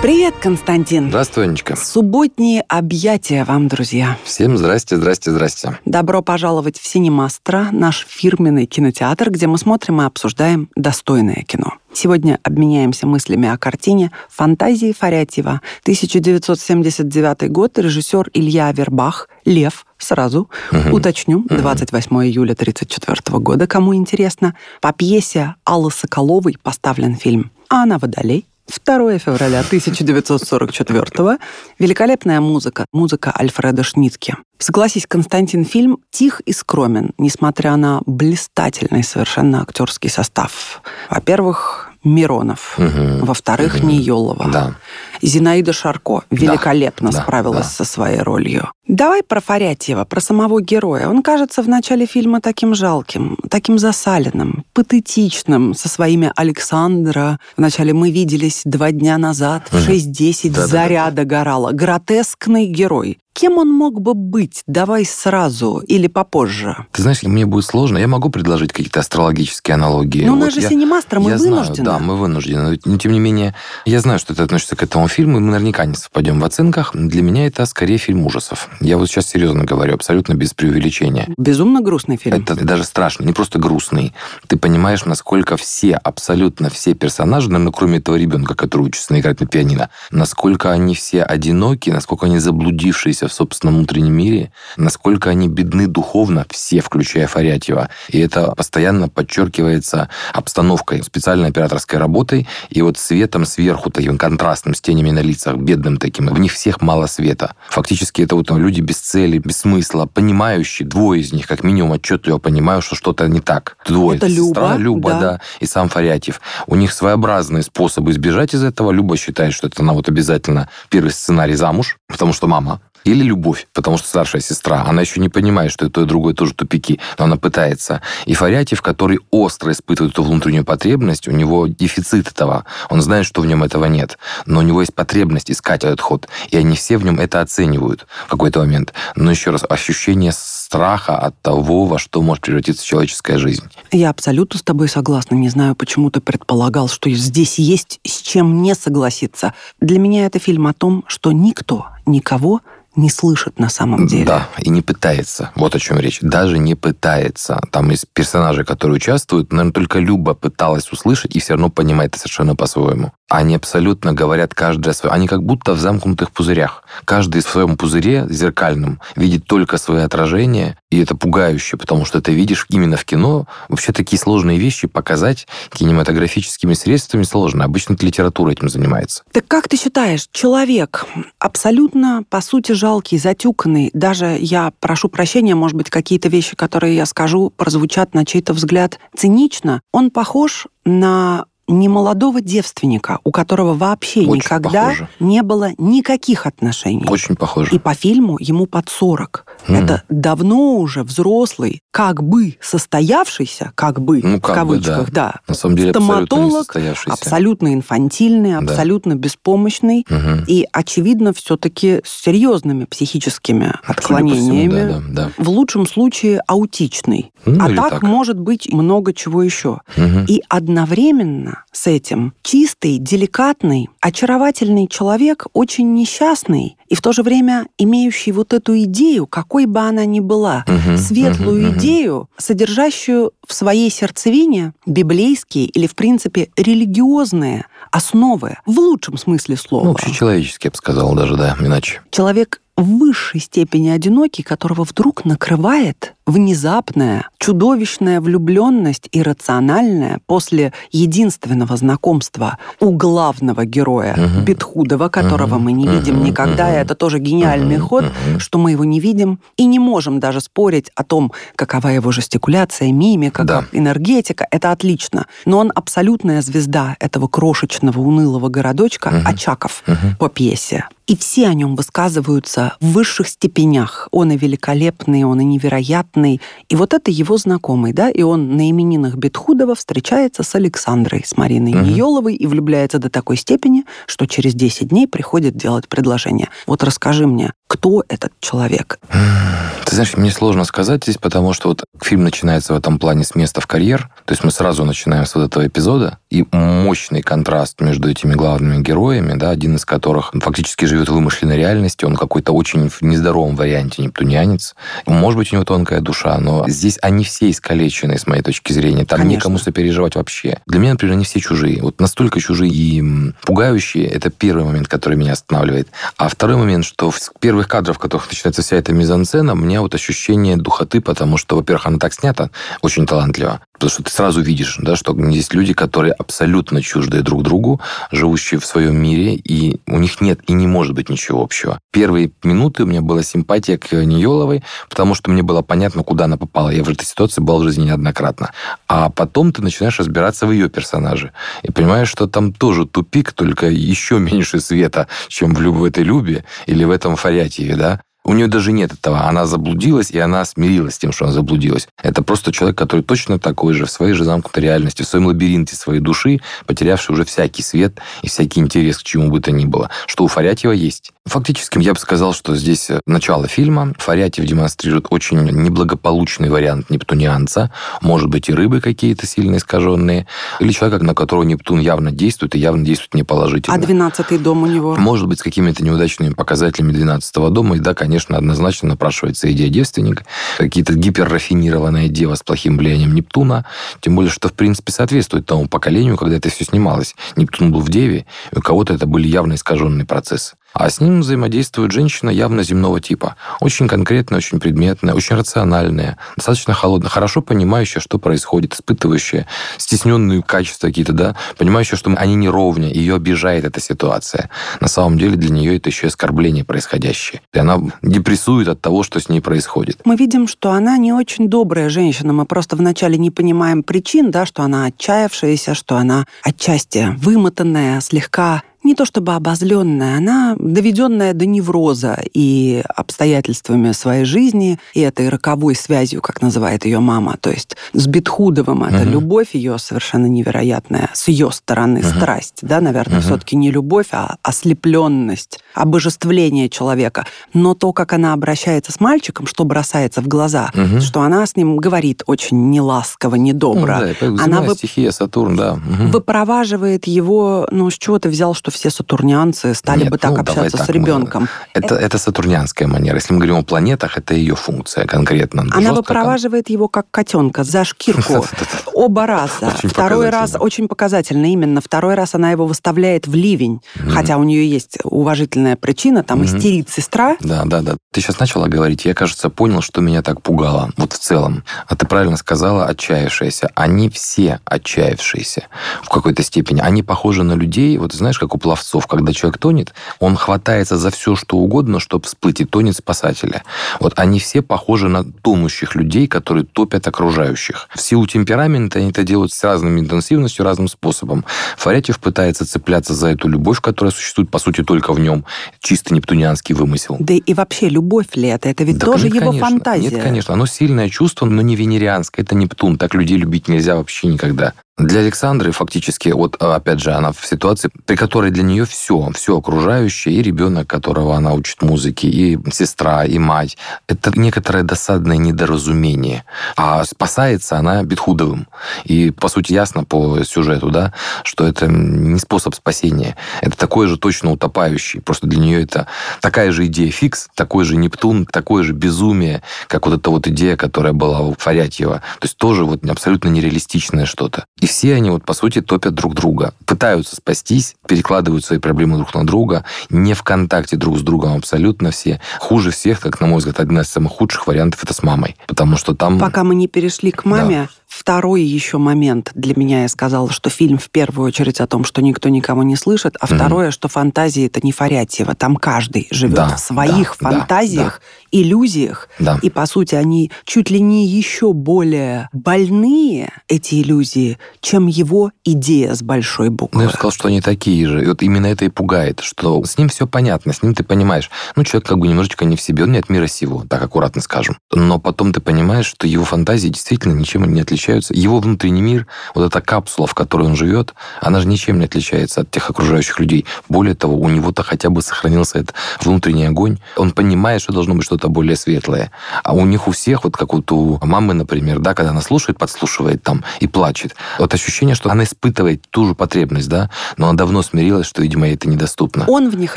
Привет, 0.03 0.35
Константин. 0.41 1.09
Здравствуй, 1.11 1.45
Анечка. 1.45 1.77
Субботние 1.77 2.63
объятия 2.63 3.45
вам, 3.45 3.69
друзья. 3.69 4.17
Всем 4.25 4.57
здрасте, 4.57 4.97
здрасте, 4.97 5.31
здрасте. 5.31 5.79
Добро 5.85 6.23
пожаловать 6.23 6.79
в 6.79 6.87
Синемастро, 6.87 7.69
наш 7.71 8.07
фирменный 8.09 8.65
кинотеатр, 8.65 9.31
где 9.31 9.47
мы 9.47 9.59
смотрим 9.59 10.01
и 10.01 10.07
обсуждаем 10.07 10.71
достойное 10.75 11.45
кино. 11.47 11.75
Сегодня 11.93 12.39
обменяемся 12.43 13.07
мыслями 13.07 13.47
о 13.51 13.59
картине 13.59 14.11
«Фантазии 14.31 14.95
Фарятьева». 14.99 15.61
1979 15.83 17.51
год, 17.51 17.79
режиссер 17.79 18.31
Илья 18.33 18.69
Авербах, 18.69 19.29
«Лев», 19.45 19.85
сразу 19.99 20.49
угу. 20.73 20.97
уточню, 20.97 21.45
28 21.47 22.11
угу. 22.11 22.25
июля 22.25 22.53
1934 22.53 23.39
года, 23.39 23.67
кому 23.67 23.95
интересно. 23.95 24.57
По 24.81 24.95
пьесе 24.95 25.57
Аллы 25.65 25.91
Соколовой 25.91 26.57
поставлен 26.63 27.17
фильм 27.17 27.51
«А 27.69 27.83
она 27.83 27.99
водолей». 27.99 28.47
2 28.85 29.19
февраля 29.19 29.61
1944 29.61 31.39
Великолепная 31.79 32.41
музыка. 32.41 32.85
Музыка 32.93 33.35
Альфреда 33.39 33.83
Шницке. 33.83 34.37
Согласись, 34.59 35.07
Константин, 35.07 35.65
фильм 35.65 35.99
тих 36.11 36.41
и 36.41 36.53
скромен, 36.53 37.13
несмотря 37.19 37.77
на 37.77 38.03
блистательный 38.07 39.03
совершенно 39.03 39.63
актерский 39.63 40.11
состав. 40.11 40.83
Во-первых, 41.09 41.91
Миронов. 42.03 42.79
Угу. 42.79 43.27
Во-вторых, 43.27 43.77
угу. 43.77 43.87
Ниелова. 43.87 44.49
Да. 44.51 44.75
Зинаида 45.21 45.73
Шарко 45.73 46.23
великолепно 46.31 47.11
да, 47.11 47.23
справилась 47.23 47.67
да. 47.67 47.73
со 47.73 47.85
своей 47.85 48.21
ролью. 48.21 48.71
Давай 48.91 49.23
про 49.23 49.41
Фарятьева, 49.41 50.05
про 50.05 50.21
самого 50.21 50.61
героя. 50.61 51.09
Он 51.09 51.23
кажется 51.23 51.63
в 51.63 51.69
начале 51.69 52.07
фильма 52.07 52.41
таким 52.41 52.75
жалким, 52.75 53.39
таким 53.49 53.79
засаленным, 53.79 54.65
патетичным, 54.73 55.75
со 55.75 55.89
своими 55.89 56.33
Александра. 56.35 57.39
Вначале 57.57 57.93
мы 57.93 58.11
виделись 58.11 58.63
два 58.65 58.91
дня 58.91 59.17
назад, 59.17 59.69
в 59.71 59.77
6.10 59.77 60.51
да, 60.51 60.67
заря 60.67 61.05
да, 61.05 61.11
да. 61.11 61.17
догорала. 61.23 61.71
Гротескный 61.71 62.67
герой. 62.67 63.19
Кем 63.33 63.59
он 63.59 63.73
мог 63.73 64.01
бы 64.01 64.15
быть? 64.15 64.63
Давай 64.67 65.05
сразу 65.05 65.79
или 65.87 66.09
попозже. 66.09 66.77
Ты 66.93 67.03
знаешь, 67.03 67.23
мне 67.23 67.47
будет 67.47 67.65
сложно. 67.65 67.97
Я 67.97 68.09
могу 68.09 68.29
предложить 68.29 68.73
какие-то 68.73 69.01
астрологические 69.01 69.77
аналогии. 69.77 70.25
Ну, 70.25 70.35
вот 70.35 70.43
у 70.43 70.45
нас 70.45 70.55
же 70.55 70.61
я, 70.61 70.69
синемастер, 70.69 71.21
мы 71.21 71.31
я 71.31 71.37
вынуждены. 71.39 71.75
Знаю, 71.77 72.01
да, 72.01 72.05
мы 72.05 72.17
вынуждены. 72.17 72.79
Но, 72.85 72.99
тем 72.99 73.13
не 73.13 73.21
менее, 73.21 73.55
я 73.87 74.01
знаю, 74.01 74.19
что 74.19 74.33
это 74.33 74.43
относится 74.43 74.75
к 74.75 74.83
этому 74.83 75.07
фильму, 75.07 75.39
и 75.39 75.41
мы 75.41 75.53
наверняка 75.53 75.87
не 75.87 75.95
совпадем 75.95 76.41
в 76.41 76.45
оценках. 76.45 76.91
Для 76.93 77.23
меня 77.23 77.47
это 77.47 77.65
скорее 77.67 77.99
фильм 77.99 78.27
ужасов. 78.27 78.69
Я 78.81 78.97
вот 78.97 79.09
сейчас 79.09 79.27
серьезно 79.29 79.65
говорю, 79.65 79.95
абсолютно 79.95 80.33
без 80.35 80.55
преувеличения. 80.55 81.29
Безумно 81.37 81.83
грустный 81.83 82.17
фильм. 82.17 82.37
Это 82.37 82.55
даже 82.55 82.85
страшно, 82.85 83.25
не 83.25 83.33
просто 83.33 83.59
грустный. 83.59 84.15
Ты 84.47 84.57
понимаешь, 84.57 85.05
насколько 85.05 85.59
все, 85.59 85.95
абсолютно 85.95 86.71
все 86.71 86.95
персонажи, 86.95 87.51
наверное, 87.51 87.73
кроме 87.73 87.99
этого 87.99 88.17
ребенка, 88.17 88.55
который 88.55 88.83
учится 88.83 89.19
играть 89.19 89.41
на 89.41 89.47
пианино, 89.47 89.91
насколько 90.11 90.71
они 90.71 90.95
все 90.95 91.23
одиноки, 91.23 91.91
насколько 91.91 92.27
они 92.27 92.39
заблудившиеся 92.39 93.29
в 93.29 93.33
собственном 93.33 93.77
внутреннем 93.77 94.15
мире, 94.15 94.53
насколько 94.77 95.29
они 95.29 95.49
бедны 95.49 95.87
духовно, 95.87 96.47
все, 96.51 96.81
включая 96.81 97.27
Фарятьева. 97.27 97.91
И 98.09 98.19
это 98.19 98.53
постоянно 98.53 99.09
подчеркивается 99.09 100.09
обстановкой, 100.33 101.03
специальной 101.03 101.51
операторской 101.51 101.99
работой, 101.99 102.49
и 102.71 102.81
вот 102.81 102.97
светом 102.97 103.45
сверху, 103.45 103.91
таким 103.91 104.17
контрастным, 104.17 104.75
с 104.75 104.81
тенями 104.81 105.11
на 105.11 105.21
лицах, 105.21 105.57
бедным 105.57 105.99
таким. 105.99 106.29
В 106.29 106.39
них 106.39 106.53
всех 106.53 106.81
мало 106.81 107.07
света. 107.07 107.55
Фактически 107.69 108.23
это 108.23 108.37
вот 108.37 108.51
люди 108.51 108.70
без 108.79 108.99
цели, 108.99 109.39
без 109.39 109.59
смысла, 109.59 110.07
понимающие, 110.07 110.87
двое 110.87 111.21
из 111.21 111.33
них, 111.33 111.49
как 111.49 111.65
минимум, 111.65 111.93
отчетливо 111.93 112.39
понимают, 112.39 112.85
что 112.85 112.95
что-то 112.95 113.27
не 113.27 113.41
так. 113.41 113.77
Двое. 113.85 114.17
Это 114.17 114.29
Сестра, 114.29 114.77
Люба, 114.77 114.79
Люба 114.79 115.11
да. 115.11 115.21
да, 115.21 115.41
и 115.59 115.67
сам 115.67 115.89
Фарятьев. 115.89 116.41
У 116.69 116.77
них 116.77 116.93
своеобразные 116.93 117.65
способы 117.65 118.13
избежать 118.13 118.55
из 118.55 118.63
этого. 118.63 118.93
Люба 118.93 119.17
считает, 119.17 119.53
что 119.53 119.67
это 119.67 119.83
она 119.83 119.93
вот 119.93 120.09
обязательно 120.09 120.69
первый 120.89 121.11
сценарий 121.11 121.55
замуж, 121.55 121.99
потому 122.07 122.33
что 122.33 122.47
мама. 122.47 122.81
Или 123.05 123.23
любовь, 123.23 123.67
потому 123.73 123.97
что 123.99 124.09
старшая 124.09 124.43
сестра. 124.43 124.85
Она 124.87 125.01
еще 125.01 125.21
не 125.21 125.29
понимает, 125.29 125.73
что 125.73 125.87
и 125.87 125.91
то, 125.91 126.03
и 126.03 126.07
другое 126.07 126.35
тоже 126.35 126.55
тупики, 126.55 127.01
но 127.19 127.25
она 127.25 127.37
пытается. 127.37 128.03
И 128.27 128.35
Фарятьев, 128.35 128.83
который 128.83 129.21
остро 129.31 129.73
испытывает 129.73 130.13
эту 130.13 130.23
внутреннюю 130.23 130.65
потребность, 130.65 131.29
у 131.29 131.33
него 131.33 131.67
дефицит 131.67 132.29
этого. 132.29 132.65
Он 132.89 133.01
знает, 133.01 133.27
что 133.27 133.41
в 133.41 133.47
нем 133.47 133.63
этого 133.63 133.87
нет. 133.87 134.19
Но 134.47 134.61
у 134.61 134.63
него 134.63 134.81
есть 134.81 134.95
потребность 134.95 135.51
искать 135.51 135.85
этот 135.85 136.01
ход. 136.01 136.29
И 136.51 136.57
они 136.57 136.77
все 136.77 136.99
в 136.99 137.05
нем 137.05 137.19
это 137.19 137.41
оценивают 137.41 138.07
в 138.27 138.31
какой-то 138.31 138.61
момент. 138.61 138.93
Но 139.17 139.31
еще 139.31 139.51
раз, 139.51 139.65
ощущение 139.69 140.33
страха 140.33 141.19
от 141.19 141.41
того, 141.41 141.87
во 141.87 141.99
что 141.99 142.23
может 142.23 142.43
превратиться 142.43 142.85
человеческая 142.85 143.39
жизнь. 143.39 143.65
Я 143.91 144.11
абсолютно 144.11 144.59
с 144.59 144.63
тобой 144.63 144.89
согласна. 144.89 145.35
Не 145.35 145.49
знаю, 145.49 145.75
почему 145.75 146.11
ты 146.11 146.21
предполагал, 146.21 146.89
что 146.89 147.11
здесь 147.11 147.59
есть 147.59 148.01
с 148.05 148.21
чем 148.21 148.63
не 148.63 148.75
согласиться. 148.75 149.55
Для 149.81 149.99
меня 149.99 150.27
это 150.27 150.39
фильм 150.39 150.67
о 150.67 150.75
том, 150.75 151.05
что 151.07 151.33
никто 151.33 151.87
никого 152.07 152.61
не 152.97 153.09
слышит 153.09 153.59
на 153.59 153.69
самом 153.69 154.07
деле. 154.07 154.25
Да, 154.25 154.49
и 154.59 154.71
не 154.71 154.83
пытается. 154.83 155.51
Вот 155.55 155.75
о 155.75 155.79
чем 155.79 155.99
речь. 155.99 156.19
Даже 156.21 156.59
не 156.59 156.75
пытается. 156.75 157.61
Там 157.71 157.91
из 157.93 158.05
персонажей, 158.05 158.65
которые 158.65 158.97
участвуют, 158.97 159.53
наверное, 159.53 159.73
только 159.73 159.99
Люба 159.99 160.35
пыталась 160.35 160.91
услышать 160.93 161.37
и 161.37 161.41
все 161.41 161.55
равно 161.55 161.71
понимает 161.71 162.11
это 162.13 162.21
совершенно 162.21 162.57
по-своему. 162.57 163.13
Они 163.29 163.55
абсолютно 163.55 164.13
говорят 164.13 164.55
каждый 164.55 164.89
о 164.89 164.93
своем. 164.93 165.15
Они 165.15 165.29
как 165.29 165.45
будто 165.45 165.75
в 165.75 165.79
замкнутых 165.79 166.33
пузырях. 166.33 166.83
Каждый 167.05 167.43
в 167.43 167.49
своем 167.49 167.77
пузыре 167.77 168.27
зеркальном 168.29 169.01
видит 169.15 169.47
только 169.47 169.79
свое 169.79 170.05
отражение, 170.05 170.77
и 170.91 171.01
это 171.01 171.15
пугающе, 171.15 171.77
потому 171.77 172.05
что 172.05 172.21
ты 172.21 172.33
видишь 172.33 172.67
именно 172.71 172.97
в 172.97 173.05
кино. 173.05 173.47
Вообще 173.69 173.93
такие 173.93 174.19
сложные 174.19 174.59
вещи 174.59 174.89
показать 174.89 175.47
кинематографическими 175.73 176.75
средствами 176.75 177.23
сложно. 177.23 177.65
Обычно 177.65 177.97
литература 178.01 178.51
этим 178.51 178.69
занимается. 178.69 179.23
Так 179.31 179.47
как 179.47 179.69
ты 179.69 179.77
считаешь, 179.77 180.27
человек 180.33 181.07
абсолютно, 181.39 182.25
по 182.29 182.41
сути, 182.41 182.73
жалкий, 182.81 183.19
затюканный, 183.19 183.91
даже 183.93 184.37
я 184.41 184.73
прошу 184.81 185.09
прощения, 185.09 185.55
может 185.55 185.77
быть, 185.77 185.91
какие-то 185.91 186.29
вещи, 186.29 186.57
которые 186.57 186.97
я 186.97 187.07
скажу, 187.07 187.51
прозвучат 187.51 188.15
на 188.15 188.25
чей-то 188.25 188.55
взгляд 188.55 188.99
цинично, 189.15 189.83
он 189.93 190.11
похож 190.11 190.67
на 190.85 191.45
немолодого 191.71 192.41
девственника, 192.41 193.19
у 193.25 193.31
которого 193.31 193.75
вообще 193.75 194.21
Очень 194.21 194.35
никогда 194.35 194.85
похоже. 194.87 195.09
не 195.21 195.43
было 195.43 195.71
никаких 195.79 196.47
отношений. 196.47 197.05
Очень 197.09 197.37
похоже. 197.37 197.71
И 197.75 197.79
по 197.79 197.95
фильму 197.95 198.37
ему 198.41 198.67
под 198.67 198.89
40. 198.89 199.45
Мгм. 199.69 199.77
Это 199.85 200.03
давно 200.09 200.77
уже 200.77 201.03
взрослый, 201.03 201.83
как 201.91 202.23
бы 202.23 202.57
состоявшийся, 202.61 203.73
как 203.75 204.01
бы, 204.01 204.21
Ну, 204.23 204.37
в 204.39 204.41
как 204.41 204.67
бы, 204.67 204.75
кавычках, 204.81 205.11
да, 205.13 205.37
На 205.49 205.55
самом 205.55 205.77
деле 205.77 205.91
абсолютно 205.91 206.27
стоматолог, 206.27 206.67
состоявшийся. 206.67 207.13
абсолютно 207.13 207.75
инфантильный, 207.75 208.53
Да. 208.53 208.59
абсолютно 208.59 209.15
беспомощный 209.15 210.05
Мгм. 210.09 210.45
и, 210.47 210.67
очевидно, 210.73 211.33
все-таки 211.33 212.01
с 212.05 212.23
серьезными 212.25 212.85
психическими 212.85 213.73
по 213.87 213.93
всему, 213.95 214.19
отклонениями. 214.19 214.71
Да, 214.93 215.01
да, 215.01 215.03
да. 215.11 215.31
В 215.39 215.49
лучшем 215.49 215.87
случае 215.87 216.41
аутичный. 216.47 217.33
Ну, 217.45 217.65
а 217.65 217.69
так, 217.75 217.91
так. 217.91 218.03
может 218.03 218.39
быть 218.39 218.73
много 218.73 219.13
чего 219.13 219.43
еще. 219.43 219.81
Мгм. 219.97 220.25
И 220.27 220.43
одновременно 220.49 221.60
с 221.73 221.87
этим 221.87 222.35
чистый, 222.43 222.99
деликатный, 222.99 223.89
очаровательный 224.01 224.87
человек, 224.89 225.47
очень 225.53 225.95
несчастный 225.95 226.77
и 226.89 226.95
в 226.95 227.03
то 227.03 227.13
же 227.13 227.23
время 227.23 227.67
имеющий 227.79 228.33
вот 228.33 228.53
эту 228.53 228.77
идею, 228.83 229.27
какой 229.27 229.67
бы 229.67 229.81
она 229.81 230.05
ни 230.05 230.21
была, 230.21 230.65
Мгм. 230.67 230.97
светлую. 230.99 231.69
Мгм. 231.71 231.79
идею, 231.79 232.29
содержащую 232.37 233.33
в 233.47 233.53
своей 233.53 233.91
сердцевине 233.91 234.73
библейские 234.87 235.67
или, 235.67 235.87
в 235.87 235.95
принципе, 235.95 236.49
религиозные 236.57 237.67
основы, 237.91 238.57
в 238.67 238.79
лучшем 238.79 239.17
смысле 239.19 239.57
слова. 239.57 239.85
Ну, 239.85 239.91
общечеловеческий, 239.93 240.67
я 240.67 240.71
бы 240.71 240.77
сказал 240.77 241.15
даже, 241.15 241.37
да, 241.37 241.57
иначе. 241.61 242.01
Человек 242.11 242.61
в 242.81 242.99
высшей 242.99 243.41
степени 243.41 243.89
одинокий, 243.91 244.43
которого 244.43 244.85
вдруг 244.85 245.25
накрывает 245.25 246.15
внезапная, 246.27 247.29
чудовищная 247.39 248.21
влюбленность 248.21 249.09
иррациональная 249.13 250.21
после 250.27 250.73
единственного 250.93 251.77
знакомства 251.77 252.59
у 252.79 252.91
главного 252.93 253.65
героя 253.65 254.15
Мгм. 254.17 254.45
Бетхудова, 254.45 255.09
которого 255.09 255.57
Мгм. 255.57 255.65
мы 255.65 255.73
не 255.73 255.87
видим 255.89 256.17
Мгм. 256.17 256.25
никогда, 256.25 256.69
и 256.71 256.73
Мгм. 256.75 256.83
это 256.83 256.95
тоже 256.95 257.19
гениальный 257.19 257.79
Мгм. 257.79 257.87
ход, 257.87 258.05
Мгм. 258.05 258.39
что 258.41 258.59
мы 258.59 258.71
его 258.73 258.85
не 258.85 259.01
видим 259.01 259.41
и 259.57 259.65
не 259.67 259.79
можем 259.79 260.21
даже 260.21 260.41
спорить 260.41 260.91
о 260.95 261.03
том, 261.05 261.33
какова 261.57 261.89
его 261.89 262.13
жестикуляция, 262.13 262.93
мимика, 262.93 263.45
Да. 263.45 263.61
как 263.63 263.69
энергетика. 263.75 264.47
Это 264.51 264.71
отлично. 264.73 265.27
Но 265.47 265.59
он 265.59 265.73
абсолютная 265.75 266.43
звезда 266.43 266.97
этого 267.01 267.27
крошечного 267.27 268.01
унылого 268.01 268.49
городочка 268.49 269.11
Мгм. 269.11 269.27
Очаков 269.27 269.83
Мгм. 269.87 270.17
по 270.19 270.29
пьесе. 270.29 270.85
И 271.11 271.17
все 271.17 271.49
о 271.49 271.55
нем 271.55 271.75
высказываются 271.75 272.77
в 272.81 272.93
высших 272.93 273.27
степенях. 273.27 274.07
Он 274.13 274.31
и 274.31 274.37
великолепный, 274.37 275.25
он 275.25 275.41
и 275.41 275.45
невероятный. 275.45 276.41
И 276.69 276.77
вот 276.77 276.95
это 276.95 277.11
его 277.11 277.37
знакомый, 277.37 277.93
да, 277.93 278.11
и 278.11 278.23
он 278.23 278.57
на 278.57 278.71
именинах 278.71 279.17
Бетхудова 279.17 279.75
встречается 279.75 280.45
с 280.45 280.55
Александрой, 280.55 281.25
с 281.27 281.37
Мариной 281.37 281.73
Мгм. 281.73 281.83
Ниеловой, 281.83 282.37
и 282.37 282.47
влюбляется 282.47 283.01
до 283.01 283.11
такой 283.11 283.39
степени, 283.39 283.87
что 284.07 284.29
через 284.29 284.55
10 284.55 284.91
дней 284.91 285.09
приходит 285.09 285.57
делать 285.57 285.89
предложение. 285.89 286.49
Вот 286.69 286.85
расскажи 286.85 287.27
мне, 287.27 287.55
кто 287.67 288.05
этот 288.09 288.31
человек? 288.39 289.01
Ты 289.91 289.97
знаешь, 289.97 290.17
мне 290.17 290.31
сложно 290.31 290.63
сказать 290.63 291.03
здесь, 291.03 291.19
потому 291.19 291.53
что 291.53 291.69
вот 291.69 291.83
фильм 292.01 292.23
начинается 292.23 292.75
в 292.75 292.77
этом 292.77 293.01
плане 293.01 293.25
с 293.25 293.35
места 293.35 293.61
в 293.61 293.67
карьер. 293.67 294.09
То 294.25 294.33
есть 294.33 294.45
мы 294.45 294.53
сразу 294.53 294.85
начинаем 294.85 295.27
с 295.27 295.35
вот 295.35 295.43
этого 295.49 295.67
эпизода, 295.67 296.19
и 296.31 296.45
мощный 296.53 297.23
контраст 297.23 297.81
между 297.81 298.09
этими 298.09 298.35
главными 298.35 298.81
героями, 298.81 299.37
да, 299.37 299.51
один 299.51 299.75
из 299.75 299.85
которых 299.85 300.31
фактически 300.33 300.85
живет 300.85 301.09
в 301.09 301.15
вымышленной 301.15 301.57
реальности, 301.57 302.05
он 302.05 302.15
какой-то 302.15 302.53
очень 302.53 302.89
в 302.89 303.03
нездоровом 303.03 303.57
варианте 303.57 304.03
нептунианец. 304.03 304.77
Может 305.07 305.39
быть, 305.39 305.53
у 305.53 305.57
него 305.57 305.65
тонкая 305.65 306.01
душа, 306.01 306.39
но 306.39 306.69
здесь 306.69 306.97
они 307.03 307.25
все 307.25 307.51
искалечены, 307.51 308.17
с 308.17 308.29
моей 308.29 308.43
точки 308.43 308.73
зрения. 308.73 309.05
Там 309.05 309.19
Конечно. 309.19 309.39
некому 309.39 309.59
сопереживать 309.59 310.15
вообще. 310.15 310.61
Для 310.69 310.79
меня, 310.79 310.93
например, 310.93 311.17
они 311.17 311.25
все 311.25 311.41
чужие. 311.41 311.83
Вот 311.83 311.99
настолько 311.99 312.39
чужие 312.39 312.73
и 312.73 313.33
пугающие. 313.43 314.07
Это 314.07 314.31
первый 314.31 314.65
момент, 314.65 314.87
который 314.87 315.17
меня 315.17 315.33
останавливает. 315.33 315.89
А 316.17 316.29
второй 316.29 316.55
момент, 316.55 316.85
что 316.85 317.11
в 317.11 317.19
первых 317.41 317.67
кадрах, 317.67 317.97
в 317.97 317.99
которых 317.99 318.29
начинается 318.29 318.63
вся 318.63 318.77
эта 318.77 318.93
мизансцена, 318.93 319.57
у 319.80 319.80
меня 319.81 319.83
вот 319.83 319.95
ощущение 319.95 320.57
духоты, 320.57 321.01
потому 321.01 321.37
что, 321.39 321.57
во-первых, 321.57 321.87
она 321.87 321.99
так 321.99 322.13
снята 322.13 322.51
очень 322.83 323.07
талантливо. 323.07 323.61
Потому 323.73 323.91
что 323.91 324.03
ты 324.03 324.11
сразу 324.11 324.43
видишь, 324.43 324.77
да, 324.79 324.95
что 324.95 325.17
есть 325.31 325.55
люди, 325.55 325.73
которые 325.73 326.13
абсолютно 326.13 326.83
чуждые 326.83 327.23
друг 327.23 327.43
другу, 327.43 327.81
живущие 328.11 328.61
в 328.61 328.67
своем 328.67 328.97
мире, 328.97 329.35
и 329.35 329.81
у 329.87 329.99
них 329.99 330.21
нет 330.21 330.41
и 330.47 330.53
не 330.53 330.67
может 330.67 330.95
быть 330.95 331.09
ничего 331.09 331.43
общего. 331.43 331.79
Первые 331.91 332.31
минуты 332.45 332.83
у 332.83 332.87
меня 332.87 333.01
была 333.01 333.23
симпатия 333.23 333.79
к 333.79 333.93
Ниеловой, 333.93 334.63
потому 334.91 335.15
что 335.15 335.31
мне 335.31 335.43
было 335.43 335.63
понятно, 335.63 336.03
куда 336.03 336.25
она 336.25 336.37
попала. 336.37 336.69
Я 336.69 336.85
в 336.85 336.91
этой 336.91 337.05
ситуации 337.05 337.41
был 337.41 337.61
в 337.61 337.65
жизни 337.65 337.87
неоднократно. 337.87 338.53
А 338.87 339.09
потом 339.09 339.53
ты 339.53 339.63
начинаешь 339.63 339.99
разбираться 339.99 340.47
в 340.47 340.53
ее 340.53 340.69
персонаже. 340.69 341.33
И 341.63 341.73
понимаешь, 341.73 342.09
что 342.09 342.27
там 342.27 342.53
тоже 342.53 342.87
тупик, 342.87 343.33
только 343.33 343.71
еще 343.71 344.19
меньше 344.19 344.61
света, 344.61 345.07
чем 345.29 345.55
в, 345.55 345.61
в 345.61 345.85
этой 345.85 346.05
Любе 346.05 346.45
или 346.67 346.85
в 346.85 346.91
этом 346.91 347.17
Фарятьеве, 347.17 347.77
да. 347.77 348.01
У 348.25 348.35
нее 348.35 348.47
даже 348.47 348.73
нет 348.73 348.93
этого. 348.93 349.23
Она 349.27 349.47
заблудилась, 349.47 350.11
и 350.11 350.19
она 350.19 350.45
смирилась 350.45 350.95
с 350.95 350.99
тем, 350.99 351.13
что 351.13 351.25
она 351.25 351.35
заблудилась. 351.35 351.89
Это 352.03 352.23
просто 352.23 352.53
человек, 352.53 352.77
который 352.77 353.03
точно 353.03 353.39
такой 353.39 353.75
же, 353.75 353.87
в 353.87 353.91
своей 353.91 354.13
же 354.13 354.25
замкнутой 354.25 354.63
реальности, 354.63 355.03
в 355.03 355.07
своем 355.09 355.27
лабиринте 355.27 355.75
своей 355.75 356.01
души, 356.01 356.41
потерявший 356.67 357.15
уже 357.15 357.25
всякий 357.25 357.63
свет 357.63 357.99
и 358.23 358.29
всякий 358.29 358.61
интерес 358.61 358.99
к 358.99 359.03
чему 359.03 359.31
бы 359.31 359.41
то 359.41 359.51
ни 359.53 359.65
было, 359.65 359.91
что 360.07 360.25
у 360.25 360.29
Фарятьева 360.29 360.73
есть. 360.73 361.13
Фактически, 361.27 361.79
я 361.79 361.95
бы 361.95 361.99
сказал, 361.99 362.33
что 362.33 362.57
здесь 362.57 362.91
э, 362.91 363.01
начало 363.07 363.47
фильма. 363.47 363.95
Фарятьев 363.99 364.47
демонстрирует 364.47 365.07
очень 365.11 365.39
неблагополучный 365.39 366.51
вариант 366.51 366.91
нептунианца. 366.91 367.71
Может 368.01 368.29
быть, 368.29 368.49
и 368.49 368.55
рыбы 368.55 368.81
какие-то 368.81 369.27
сильно 369.27 369.57
искаженные. 369.57 370.27
Или 370.61 370.73
человека, 370.73 371.05
на 371.05 371.15
которого 371.15 371.45
Нептун 371.45 371.79
явно 371.79 372.11
действует, 372.11 372.55
и 372.55 372.59
явно 372.59 372.85
действует 372.85 373.15
неположительно. 373.15 373.77
А 373.77 373.79
двенадцатый 373.79 374.39
дом 374.39 374.63
у 374.63 374.67
него? 374.67 374.97
Может 374.97 375.29
быть, 375.29 375.39
с 375.39 375.43
какими-то 375.43 375.85
неудачными 375.85 376.33
показателями 376.33 376.93
двенадцатого 376.93 377.51
дома. 377.51 377.77
И 377.77 377.79
да, 377.81 377.95
конечно, 377.95 378.10
однозначно 378.37 378.89
напрашивается 378.89 379.51
идея 379.53 379.69
девственника. 379.69 380.25
Какие-то 380.59 380.95
гиперрафинированная 380.95 382.09
дева 382.09 382.35
с 382.35 382.43
плохим 382.43 382.77
влиянием 382.77 383.15
Нептуна. 383.15 383.67
Тем 384.01 384.17
более, 384.17 384.31
что, 384.31 384.49
в 384.49 384.53
принципе, 384.53 384.93
соответствует 384.93 385.47
тому 385.47 385.67
поколению, 385.67 386.17
когда 386.17 386.37
это 386.37 386.49
все 386.51 386.65
снималось. 386.65 387.15
Нептун 387.37 387.73
был 387.73 387.81
в 387.81 387.89
деве, 387.89 388.27
и 388.53 388.59
у 388.59 388.61
кого-то 388.63 388.95
это 388.95 389.07
были 389.07 389.29
явно 389.29 389.55
искаженные 389.55 390.07
процессы. 390.07 390.57
А 390.73 390.89
с 390.89 391.01
ним 391.01 391.21
взаимодействует 391.21 391.93
женщина 391.93 392.31
явно 392.31 392.63
земного 392.63 393.01
типа. 393.01 393.37
Очень 393.61 393.89
конкретная, 393.89 394.39
очень 394.39 394.61
предметная, 394.61 395.15
очень 395.15 395.37
рациональная, 395.37 396.17
достаточно 396.37 396.75
холодная, 396.75 397.11
хорошо 397.11 397.43
понимающая, 397.43 398.01
что 398.01 398.19
происходит, 398.19 398.75
испытывающая 398.75 399.47
стесненные 399.79 400.43
качества 400.43 400.89
какие-то, 400.89 401.13
да, 401.13 401.37
понимающая, 401.59 401.97
что 401.99 402.11
они 402.17 402.35
не 402.35 402.49
ровня, 402.49 402.89
ее 402.89 403.17
обижает 403.17 403.65
эта 403.65 403.81
ситуация. 403.81 404.51
На 404.81 404.89
самом 404.89 405.19
деле 405.19 405.37
для 405.37 405.51
нее 405.51 405.77
это 405.77 405.91
еще 405.91 406.07
оскорбление 406.07 406.65
происходящее. 406.65 407.43
И 407.53 407.59
она 407.59 407.81
депрессует 408.03 408.69
от 408.69 408.81
того, 408.81 409.03
что 409.03 409.21
с 409.21 409.29
ней 409.29 409.41
происходит. 409.41 410.01
Мы 410.05 410.17
видим, 410.17 410.47
что 410.47 410.71
она 410.73 410.97
не 410.99 411.13
очень 411.13 411.49
добрая 411.49 411.89
женщина. 411.89 412.33
Мы 412.33 412.45
просто 412.45 412.77
вначале 412.77 413.19
не 413.19 413.31
понимаем 413.31 413.83
причин, 413.83 414.31
да, 414.31 414.47
что 414.47 414.63
она 414.63 414.87
отчаявшаяся, 414.87 415.75
что 415.75 415.97
она 415.97 416.27
отчасти 416.43 417.15
вымотанная, 417.19 418.01
слегка 418.01 418.63
не 418.83 418.95
то 418.95 419.05
чтобы 419.05 419.35
обозленная, 419.35 420.17
она 420.17 420.57
доведенная 420.59 421.35
до 421.35 421.47
невроза 421.47 422.19
и 422.33 422.83
обстоятельствами 422.97 423.93
своей 423.93 424.25
жизни, 424.25 424.79
и 424.95 425.01
этой 425.01 425.29
роковой 425.29 425.75
связью, 425.75 426.23
как 426.23 426.41
называет 426.41 426.85
ее 426.85 427.01
мама, 427.01 427.37
то 427.41 427.51
есть 427.51 427.77
с 427.93 428.07
Бетхудовым. 428.07 428.85
Это 428.85 429.03
угу. 429.03 429.11
любовь 429.11 429.55
ее 429.55 429.79
совершенно 429.79 430.27
невероятная, 430.27 431.11
с 431.13 431.29
ее 431.29 431.51
стороны 431.53 432.01
угу. 432.01 432.09
страсть, 432.09 432.59
да, 432.63 432.81
наверное, 432.81 433.19
угу. 433.19 433.27
все-таки 433.27 433.57
не 433.57 433.71
любовь, 433.71 434.09
а 434.13 434.37
ослепленность, 434.43 435.61
обожествление 435.75 436.69
человека. 436.69 437.27
Но 437.53 437.75
то, 437.75 437.93
как 437.93 438.13
она 438.13 438.33
обращается 438.33 438.93
с 438.93 439.01
мальчиком, 439.01 439.47
что 439.47 439.65
бросается 439.65 440.23
в 440.23 440.29
глаза, 440.29 440.71
угу. 440.75 441.01
что 441.01 441.21
она 441.21 441.45
с 441.47 441.57
ним 441.57 441.77
говорит 441.77 442.23
очень 442.27 442.71
неласково, 442.71 443.35
недобро. 443.35 444.15
Ну, 444.21 444.37
да, 444.37 444.45
она 444.45 444.63
вы... 444.63 444.75
стихия 444.75 445.11
Сатурн, 445.11 445.57
да. 445.57 445.73
Угу. 445.75 446.13
Выпроваживает 446.13 447.07
его, 447.07 447.69
ну, 447.71 447.91
с 447.91 447.99
чего 447.99 448.19
ты 448.19 448.29
взял, 448.29 448.55
что 448.55 448.70
что 448.71 448.79
все 448.79 448.91
сатурнианцы 448.91 449.75
стали 449.75 450.05
Нет, 450.05 450.11
бы 450.11 450.19
так 450.19 450.33
ну, 450.33 450.41
общаться 450.41 450.77
так, 450.79 450.87
с 450.87 450.89
ребенком. 450.89 451.43
Мы... 451.43 451.49
Это, 451.75 451.95
это 451.97 452.19
сатурнианская 452.19 452.89
манера. 452.89 453.17
Если 453.17 453.33
мы 453.33 453.39
говорим 453.41 453.57
о 453.57 453.63
планетах, 453.63 454.17
это 454.17 454.35
ее 454.35 454.55
функция 454.55 455.07
конкретно. 455.07 455.67
Она 455.73 455.93
выпроваживает 455.93 456.67
он... 456.69 456.73
его 456.73 456.89
как 456.89 457.07
котенка 457.11 457.65
за 457.65 457.85
шкирку 457.85 458.47
оба 458.95 459.27
раза. 459.27 459.71
Второй 459.83 460.31
раз 460.31 460.57
очень 460.59 460.89
показательно 460.89 461.47
именно. 461.47 461.81
Второй 461.81 462.15
раз 462.15 462.35
она 462.35 462.51
его 462.51 462.67
выставляет 462.67 463.27
в 463.27 463.35
ливень, 463.35 463.81
хотя 464.11 464.37
у 464.37 464.45
нее 464.45 464.69
есть 464.69 464.99
уважительная 465.05 465.77
причина, 465.77 466.23
там 466.23 466.45
истерит 466.45 466.89
сестра. 466.89 467.37
Да, 467.41 467.65
да, 467.65 467.83
да. 467.83 467.97
Ты 468.13 468.21
сейчас 468.21 468.39
начала 468.41 468.69
говорить, 468.69 469.05
я, 469.05 469.15
кажется, 469.15 469.51
понял, 469.51 469.83
что 469.83 470.01
меня 470.01 470.23
так 470.23 470.43
пугало. 470.43 470.91
Вот 470.97 471.13
в 471.13 471.19
целом. 471.19 471.65
А 471.87 471.97
ты 471.97 472.07
правильно 472.07 472.37
сказала, 472.37 472.87
отчаявшиеся. 472.87 473.71
Они 473.75 474.09
все 474.11 474.61
отчаявшиеся 474.65 475.65
в 476.03 476.09
какой-то 476.09 476.43
степени. 476.43 476.81
Они 476.81 477.03
похожи 477.03 477.43
на 477.43 477.55
людей, 477.55 477.97
вот 477.99 478.13
знаешь, 478.13 478.39
как 478.39 478.55
у 478.55 478.59
пловцов, 478.61 479.07
когда 479.07 479.33
человек 479.33 479.59
тонет, 479.59 479.95
он 480.19 480.37
хватается 480.37 480.97
за 480.97 481.11
все, 481.11 481.35
что 481.35 481.57
угодно, 481.57 481.99
чтобы 482.01 482.27
всплыть, 482.27 482.61
и 482.61 482.65
тонет 482.65 482.97
спасателя. 482.97 483.63
Вот 483.99 484.13
они 484.17 484.39
все 484.39 484.63
похожи 484.63 485.09
на 485.09 485.25
тонущих 485.25 485.95
людей, 485.95 486.27
которые 486.27 486.65
топят 486.65 487.09
окружающих. 487.09 487.89
В 487.95 488.01
силу 488.01 488.27
темперамента 488.27 488.99
они 488.99 489.11
это 489.11 489.23
делают 489.23 489.53
с 489.53 489.65
разной 489.65 489.99
интенсивностью, 489.99 490.65
разным 490.65 490.89
способом. 490.89 491.45
Фарятьев 491.77 492.21
пытается 492.21 492.67
цепляться 492.67 493.15
за 493.15 493.29
эту 493.29 493.49
любовь, 493.49 493.81
которая 493.81 494.13
существует, 494.13 494.51
по 494.51 494.59
сути, 494.59 494.83
только 494.83 495.13
в 495.13 495.21
нем. 495.21 495.45
Чисто 495.81 496.15
нептунианский 496.15 496.75
вымысел. 496.75 497.17
Да 497.19 497.35
и 497.35 497.55
вообще, 497.55 497.89
любовь 497.89 498.35
ли 498.35 498.49
это? 498.49 498.69
Это 498.69 498.85
ведь 498.85 498.99
да, 498.99 499.07
тоже 499.07 499.27
нет, 499.27 499.37
его 499.37 499.47
конечно. 499.47 499.69
фантазия. 499.69 500.11
Нет, 500.11 500.23
конечно. 500.23 500.55
Оно 500.55 500.67
сильное 500.67 501.09
чувство, 501.09 501.47
но 501.47 501.63
не 501.63 501.77
венерианское. 501.77 502.45
Это 502.45 502.55
Нептун. 502.55 502.99
Так 502.99 503.15
людей 503.15 503.37
любить 503.37 503.69
нельзя 503.69 503.97
вообще 503.97 504.29
никогда. 504.29 504.75
Для 505.01 505.21
Александры 505.21 505.73
фактически, 505.73 506.29
вот 506.29 506.63
опять 506.63 507.01
же, 507.01 507.13
она 507.13 507.33
в 507.33 507.47
ситуации, 507.47 507.91
при 508.05 508.17
которой 508.17 508.51
для 508.51 508.63
нее 508.63 508.85
все, 508.85 509.31
все 509.35 509.57
окружающее, 509.57 510.35
и 510.35 510.43
ребенок, 510.43 510.89
которого 510.89 511.35
она 511.37 511.55
учит 511.55 511.81
музыке, 511.81 512.29
и 512.29 512.59
сестра, 512.71 513.25
и 513.25 513.39
мать, 513.39 513.79
это 514.09 514.31
некоторое 514.39 514.83
досадное 514.83 515.39
недоразумение. 515.39 516.45
А 516.77 517.05
спасается 517.05 517.79
она 517.79 518.03
Бетхудовым. 518.03 518.69
И, 519.05 519.31
по 519.31 519.49
сути, 519.49 519.73
ясно 519.73 520.05
по 520.05 520.45
сюжету, 520.45 520.91
да, 520.91 521.15
что 521.45 521.67
это 521.67 521.87
не 521.87 522.39
способ 522.39 522.75
спасения. 522.75 523.37
Это 523.63 523.79
такой 523.79 524.07
же 524.07 524.19
точно 524.19 524.53
утопающий. 524.53 525.23
Просто 525.23 525.47
для 525.47 525.61
нее 525.61 525.83
это 525.83 526.09
такая 526.43 526.73
же 526.73 526.87
идея 526.87 527.11
фикс, 527.11 527.49
такой 527.55 527.85
же 527.85 527.97
Нептун, 527.97 528.45
такое 528.45 528.83
же 528.83 528.93
безумие, 528.93 529.63
как 529.87 530.07
вот 530.07 530.21
эта 530.21 530.29
вот 530.29 530.47
идея, 530.47 530.77
которая 530.77 531.15
была 531.15 531.41
у 531.41 531.55
Фарятьева. 531.59 532.17
То 532.17 532.45
есть 532.45 532.59
тоже 532.59 532.85
вот 532.85 533.03
абсолютно 533.09 533.49
нереалистичное 533.49 534.27
что-то. 534.27 534.67
И 534.79 534.90
все 534.91 535.15
они 535.15 535.31
вот 535.31 535.45
по 535.45 535.55
сути 535.55 535.81
топят 535.81 536.15
друг 536.15 536.35
друга, 536.35 536.75
пытаются 536.85 537.37
спастись, 537.37 537.95
перекладывают 538.07 538.65
свои 538.65 538.79
проблемы 538.79 539.17
друг 539.17 539.33
на 539.35 539.47
друга, 539.47 539.85
не 540.11 540.35
в 540.35 540.43
контакте 540.43 540.97
друг 540.97 541.17
с 541.19 541.23
другом 541.23 541.57
абсолютно 541.57 542.11
все. 542.11 542.41
Хуже 542.59 542.91
всех, 542.91 543.21
как 543.21 543.41
на 543.41 543.47
мой 543.47 543.59
взгляд, 543.59 543.79
один 543.79 544.01
из 544.01 544.09
самых 544.09 544.33
худших 544.33 544.67
вариантов 544.67 545.03
это 545.05 545.15
с 545.15 545.23
мамой, 545.23 545.57
потому 545.69 545.97
что 545.97 546.15
там... 546.15 546.39
Пока 546.41 546.65
мы 546.65 546.75
не 546.75 546.89
перешли 546.89 547.31
к 547.31 547.45
маме, 547.45 547.89
да. 547.89 548.00
Второй 548.11 548.65
еще 548.65 548.99
момент 548.99 549.53
для 549.55 549.73
меня, 549.77 550.03
я 550.03 550.09
сказала, 550.09 550.51
что 550.51 550.69
фильм 550.69 550.99
в 550.99 551.09
первую 551.11 551.47
очередь 551.47 551.81
о 551.81 551.87
том, 551.87 552.05
что 552.05 552.21
никто 552.21 552.49
никого 552.49 552.83
не 552.83 552.97
слышит, 552.97 553.37
а 553.41 553.47
mm-hmm. 553.47 553.55
второе, 553.55 553.91
что 553.93 554.09
фантазии 554.09 554.67
это 554.67 554.81
не 554.83 554.91
Фарятьева, 554.91 555.55
там 555.55 555.77
каждый 555.77 556.27
живет 556.33 556.57
да, 556.57 556.75
в 556.75 556.81
своих 556.81 557.37
да, 557.41 557.51
фантазиях, 557.51 558.21
да, 558.21 558.61
иллюзиях, 558.61 559.29
да. 559.39 559.61
и 559.63 559.71
по 559.71 559.87
сути 559.87 560.17
они 560.17 560.51
чуть 560.65 560.91
ли 560.91 561.01
не 561.01 561.25
еще 561.25 561.73
более 561.73 562.49
больные 562.53 563.53
эти 563.69 564.03
иллюзии, 564.03 564.59
чем 564.81 565.07
его 565.07 565.53
идея 565.65 566.13
с 566.13 566.23
большой 566.23 566.69
буквы. 566.69 566.99
Ну, 566.99 567.03
я 567.03 567.09
бы 567.11 567.15
сказал, 567.15 567.31
что 567.31 567.47
они 567.47 567.61
такие 567.61 568.09
же. 568.09 568.25
И 568.25 568.27
вот 568.27 568.43
именно 568.43 568.67
это 568.67 568.85
и 568.85 568.89
пугает, 568.89 569.39
что 569.39 569.83
с 569.85 569.97
ним 569.97 570.09
все 570.09 570.27
понятно, 570.27 570.73
с 570.73 570.83
ним 570.83 570.95
ты 570.95 571.05
понимаешь, 571.05 571.49
ну 571.77 571.85
человек 571.85 572.09
как 572.09 572.19
бы 572.19 572.27
немножечко 572.27 572.65
не 572.65 572.75
в 572.75 572.81
себе, 572.81 573.05
он 573.05 573.13
не 573.13 573.19
от 573.19 573.29
мира 573.29 573.47
сего, 573.47 573.85
так 573.89 574.03
аккуратно 574.03 574.43
скажем. 574.43 574.77
Но 574.93 575.21
потом 575.21 575.53
ты 575.53 575.61
понимаешь, 575.61 576.07
что 576.07 576.27
его 576.27 576.45
фантазии 576.45 576.89
действительно 576.89 577.35
ничем 577.35 577.73
не 577.73 577.81
отличаются 577.81 578.00
отличаются. 578.01 578.35
Его 578.35 578.61
внутренний 578.61 579.03
мир, 579.03 579.27
вот 579.55 579.65
эта 579.67 579.81
капсула, 579.81 580.27
в 580.27 580.35
которой 580.35 580.67
он 580.67 580.77
живет, 580.77 581.15
она 581.41 581.61
же 581.61 581.69
ничем 581.69 581.99
не 581.99 582.07
отличается 582.07 582.63
от 582.63 582.71
тех 582.71 582.89
окружающих 582.91 583.39
людей. 583.41 583.67
Более 583.89 584.15
того, 584.15 584.37
у 584.37 584.49
него-то 584.49 584.83
хотя 584.83 585.11
бы 585.11 585.23
сохранился 585.23 585.79
этот 585.79 585.95
внутренний 586.23 586.67
огонь. 586.67 586.99
Он 587.17 587.33
понимает, 587.33 587.83
что 587.83 587.93
должно 587.93 588.15
быть 588.15 588.25
что-то 588.25 588.49
более 588.49 588.77
светлое. 588.77 589.31
А 589.63 589.75
у 589.75 589.85
них 589.85 590.09
у 590.09 590.13
всех, 590.13 590.45
вот 590.45 590.57
как 590.57 590.73
вот 590.73 590.91
у 590.93 591.19
мамы, 591.23 591.55
например, 591.55 591.99
да, 591.99 592.15
когда 592.15 592.31
она 592.31 592.41
слушает, 592.41 592.79
подслушивает 592.79 593.43
там 593.43 593.65
и 593.81 593.87
плачет, 593.87 594.35
вот 594.59 594.73
ощущение, 594.75 595.15
что 595.15 595.31
она 595.31 595.45
испытывает 595.45 596.03
ту 596.11 596.27
же 596.27 596.35
потребность, 596.35 596.89
да, 596.89 597.11
но 597.37 597.49
она 597.49 597.57
давно 597.59 597.83
смирилась, 597.83 598.27
что, 598.27 598.43
видимо, 598.43 598.67
ей 598.67 598.75
это 598.75 598.89
недоступно. 598.89 599.45
Он 599.49 599.69
в 599.71 599.77
них 599.77 599.97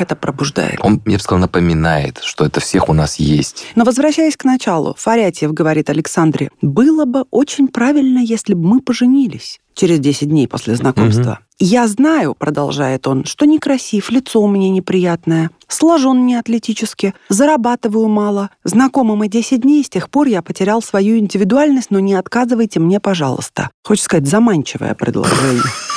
это 0.00 0.16
пробуждает. 0.16 0.78
Он, 0.82 1.00
я 1.06 1.16
бы 1.16 1.22
сказал, 1.22 1.40
напоминает, 1.40 2.20
что 2.22 2.44
это 2.44 2.60
всех 2.60 2.88
у 2.88 2.92
нас 2.92 3.16
есть. 3.16 3.66
Но 3.74 3.84
возвращаясь 3.84 4.36
к 4.36 4.44
началу, 4.44 4.94
Фарятьев 4.98 5.52
говорит 5.52 5.90
Александре, 5.90 6.50
было 6.60 7.04
бы 7.04 7.24
очень 7.30 7.68
правильно, 7.68 7.93
если 8.00 8.54
бы 8.54 8.66
мы 8.66 8.80
поженились 8.80 9.60
через 9.74 9.98
10 9.98 10.28
дней 10.28 10.48
после 10.48 10.76
знакомства. 10.76 11.30
Угу. 11.30 11.38
«Я 11.58 11.86
знаю»,— 11.88 12.34
продолжает 12.38 13.06
он,— 13.06 13.24
«что 13.26 13.44
некрасив, 13.44 14.10
лицо 14.10 14.40
у 14.40 14.48
меня 14.48 14.70
неприятное, 14.70 15.50
сложен 15.68 16.26
не 16.26 16.34
атлетически, 16.36 17.14
зарабатываю 17.28 18.08
мало. 18.08 18.50
Знакомы 18.64 19.16
мы 19.16 19.28
10 19.28 19.60
дней, 19.62 19.84
с 19.84 19.88
тех 19.88 20.10
пор 20.10 20.26
я 20.28 20.42
потерял 20.42 20.82
свою 20.82 21.18
индивидуальность, 21.18 21.90
но 21.90 22.00
не 22.00 22.14
отказывайте 22.14 22.80
мне, 22.80 23.00
пожалуйста». 23.00 23.70
Хочется 23.84 24.06
сказать, 24.06 24.28
заманчивое 24.28 24.94
предложение. 24.94 25.62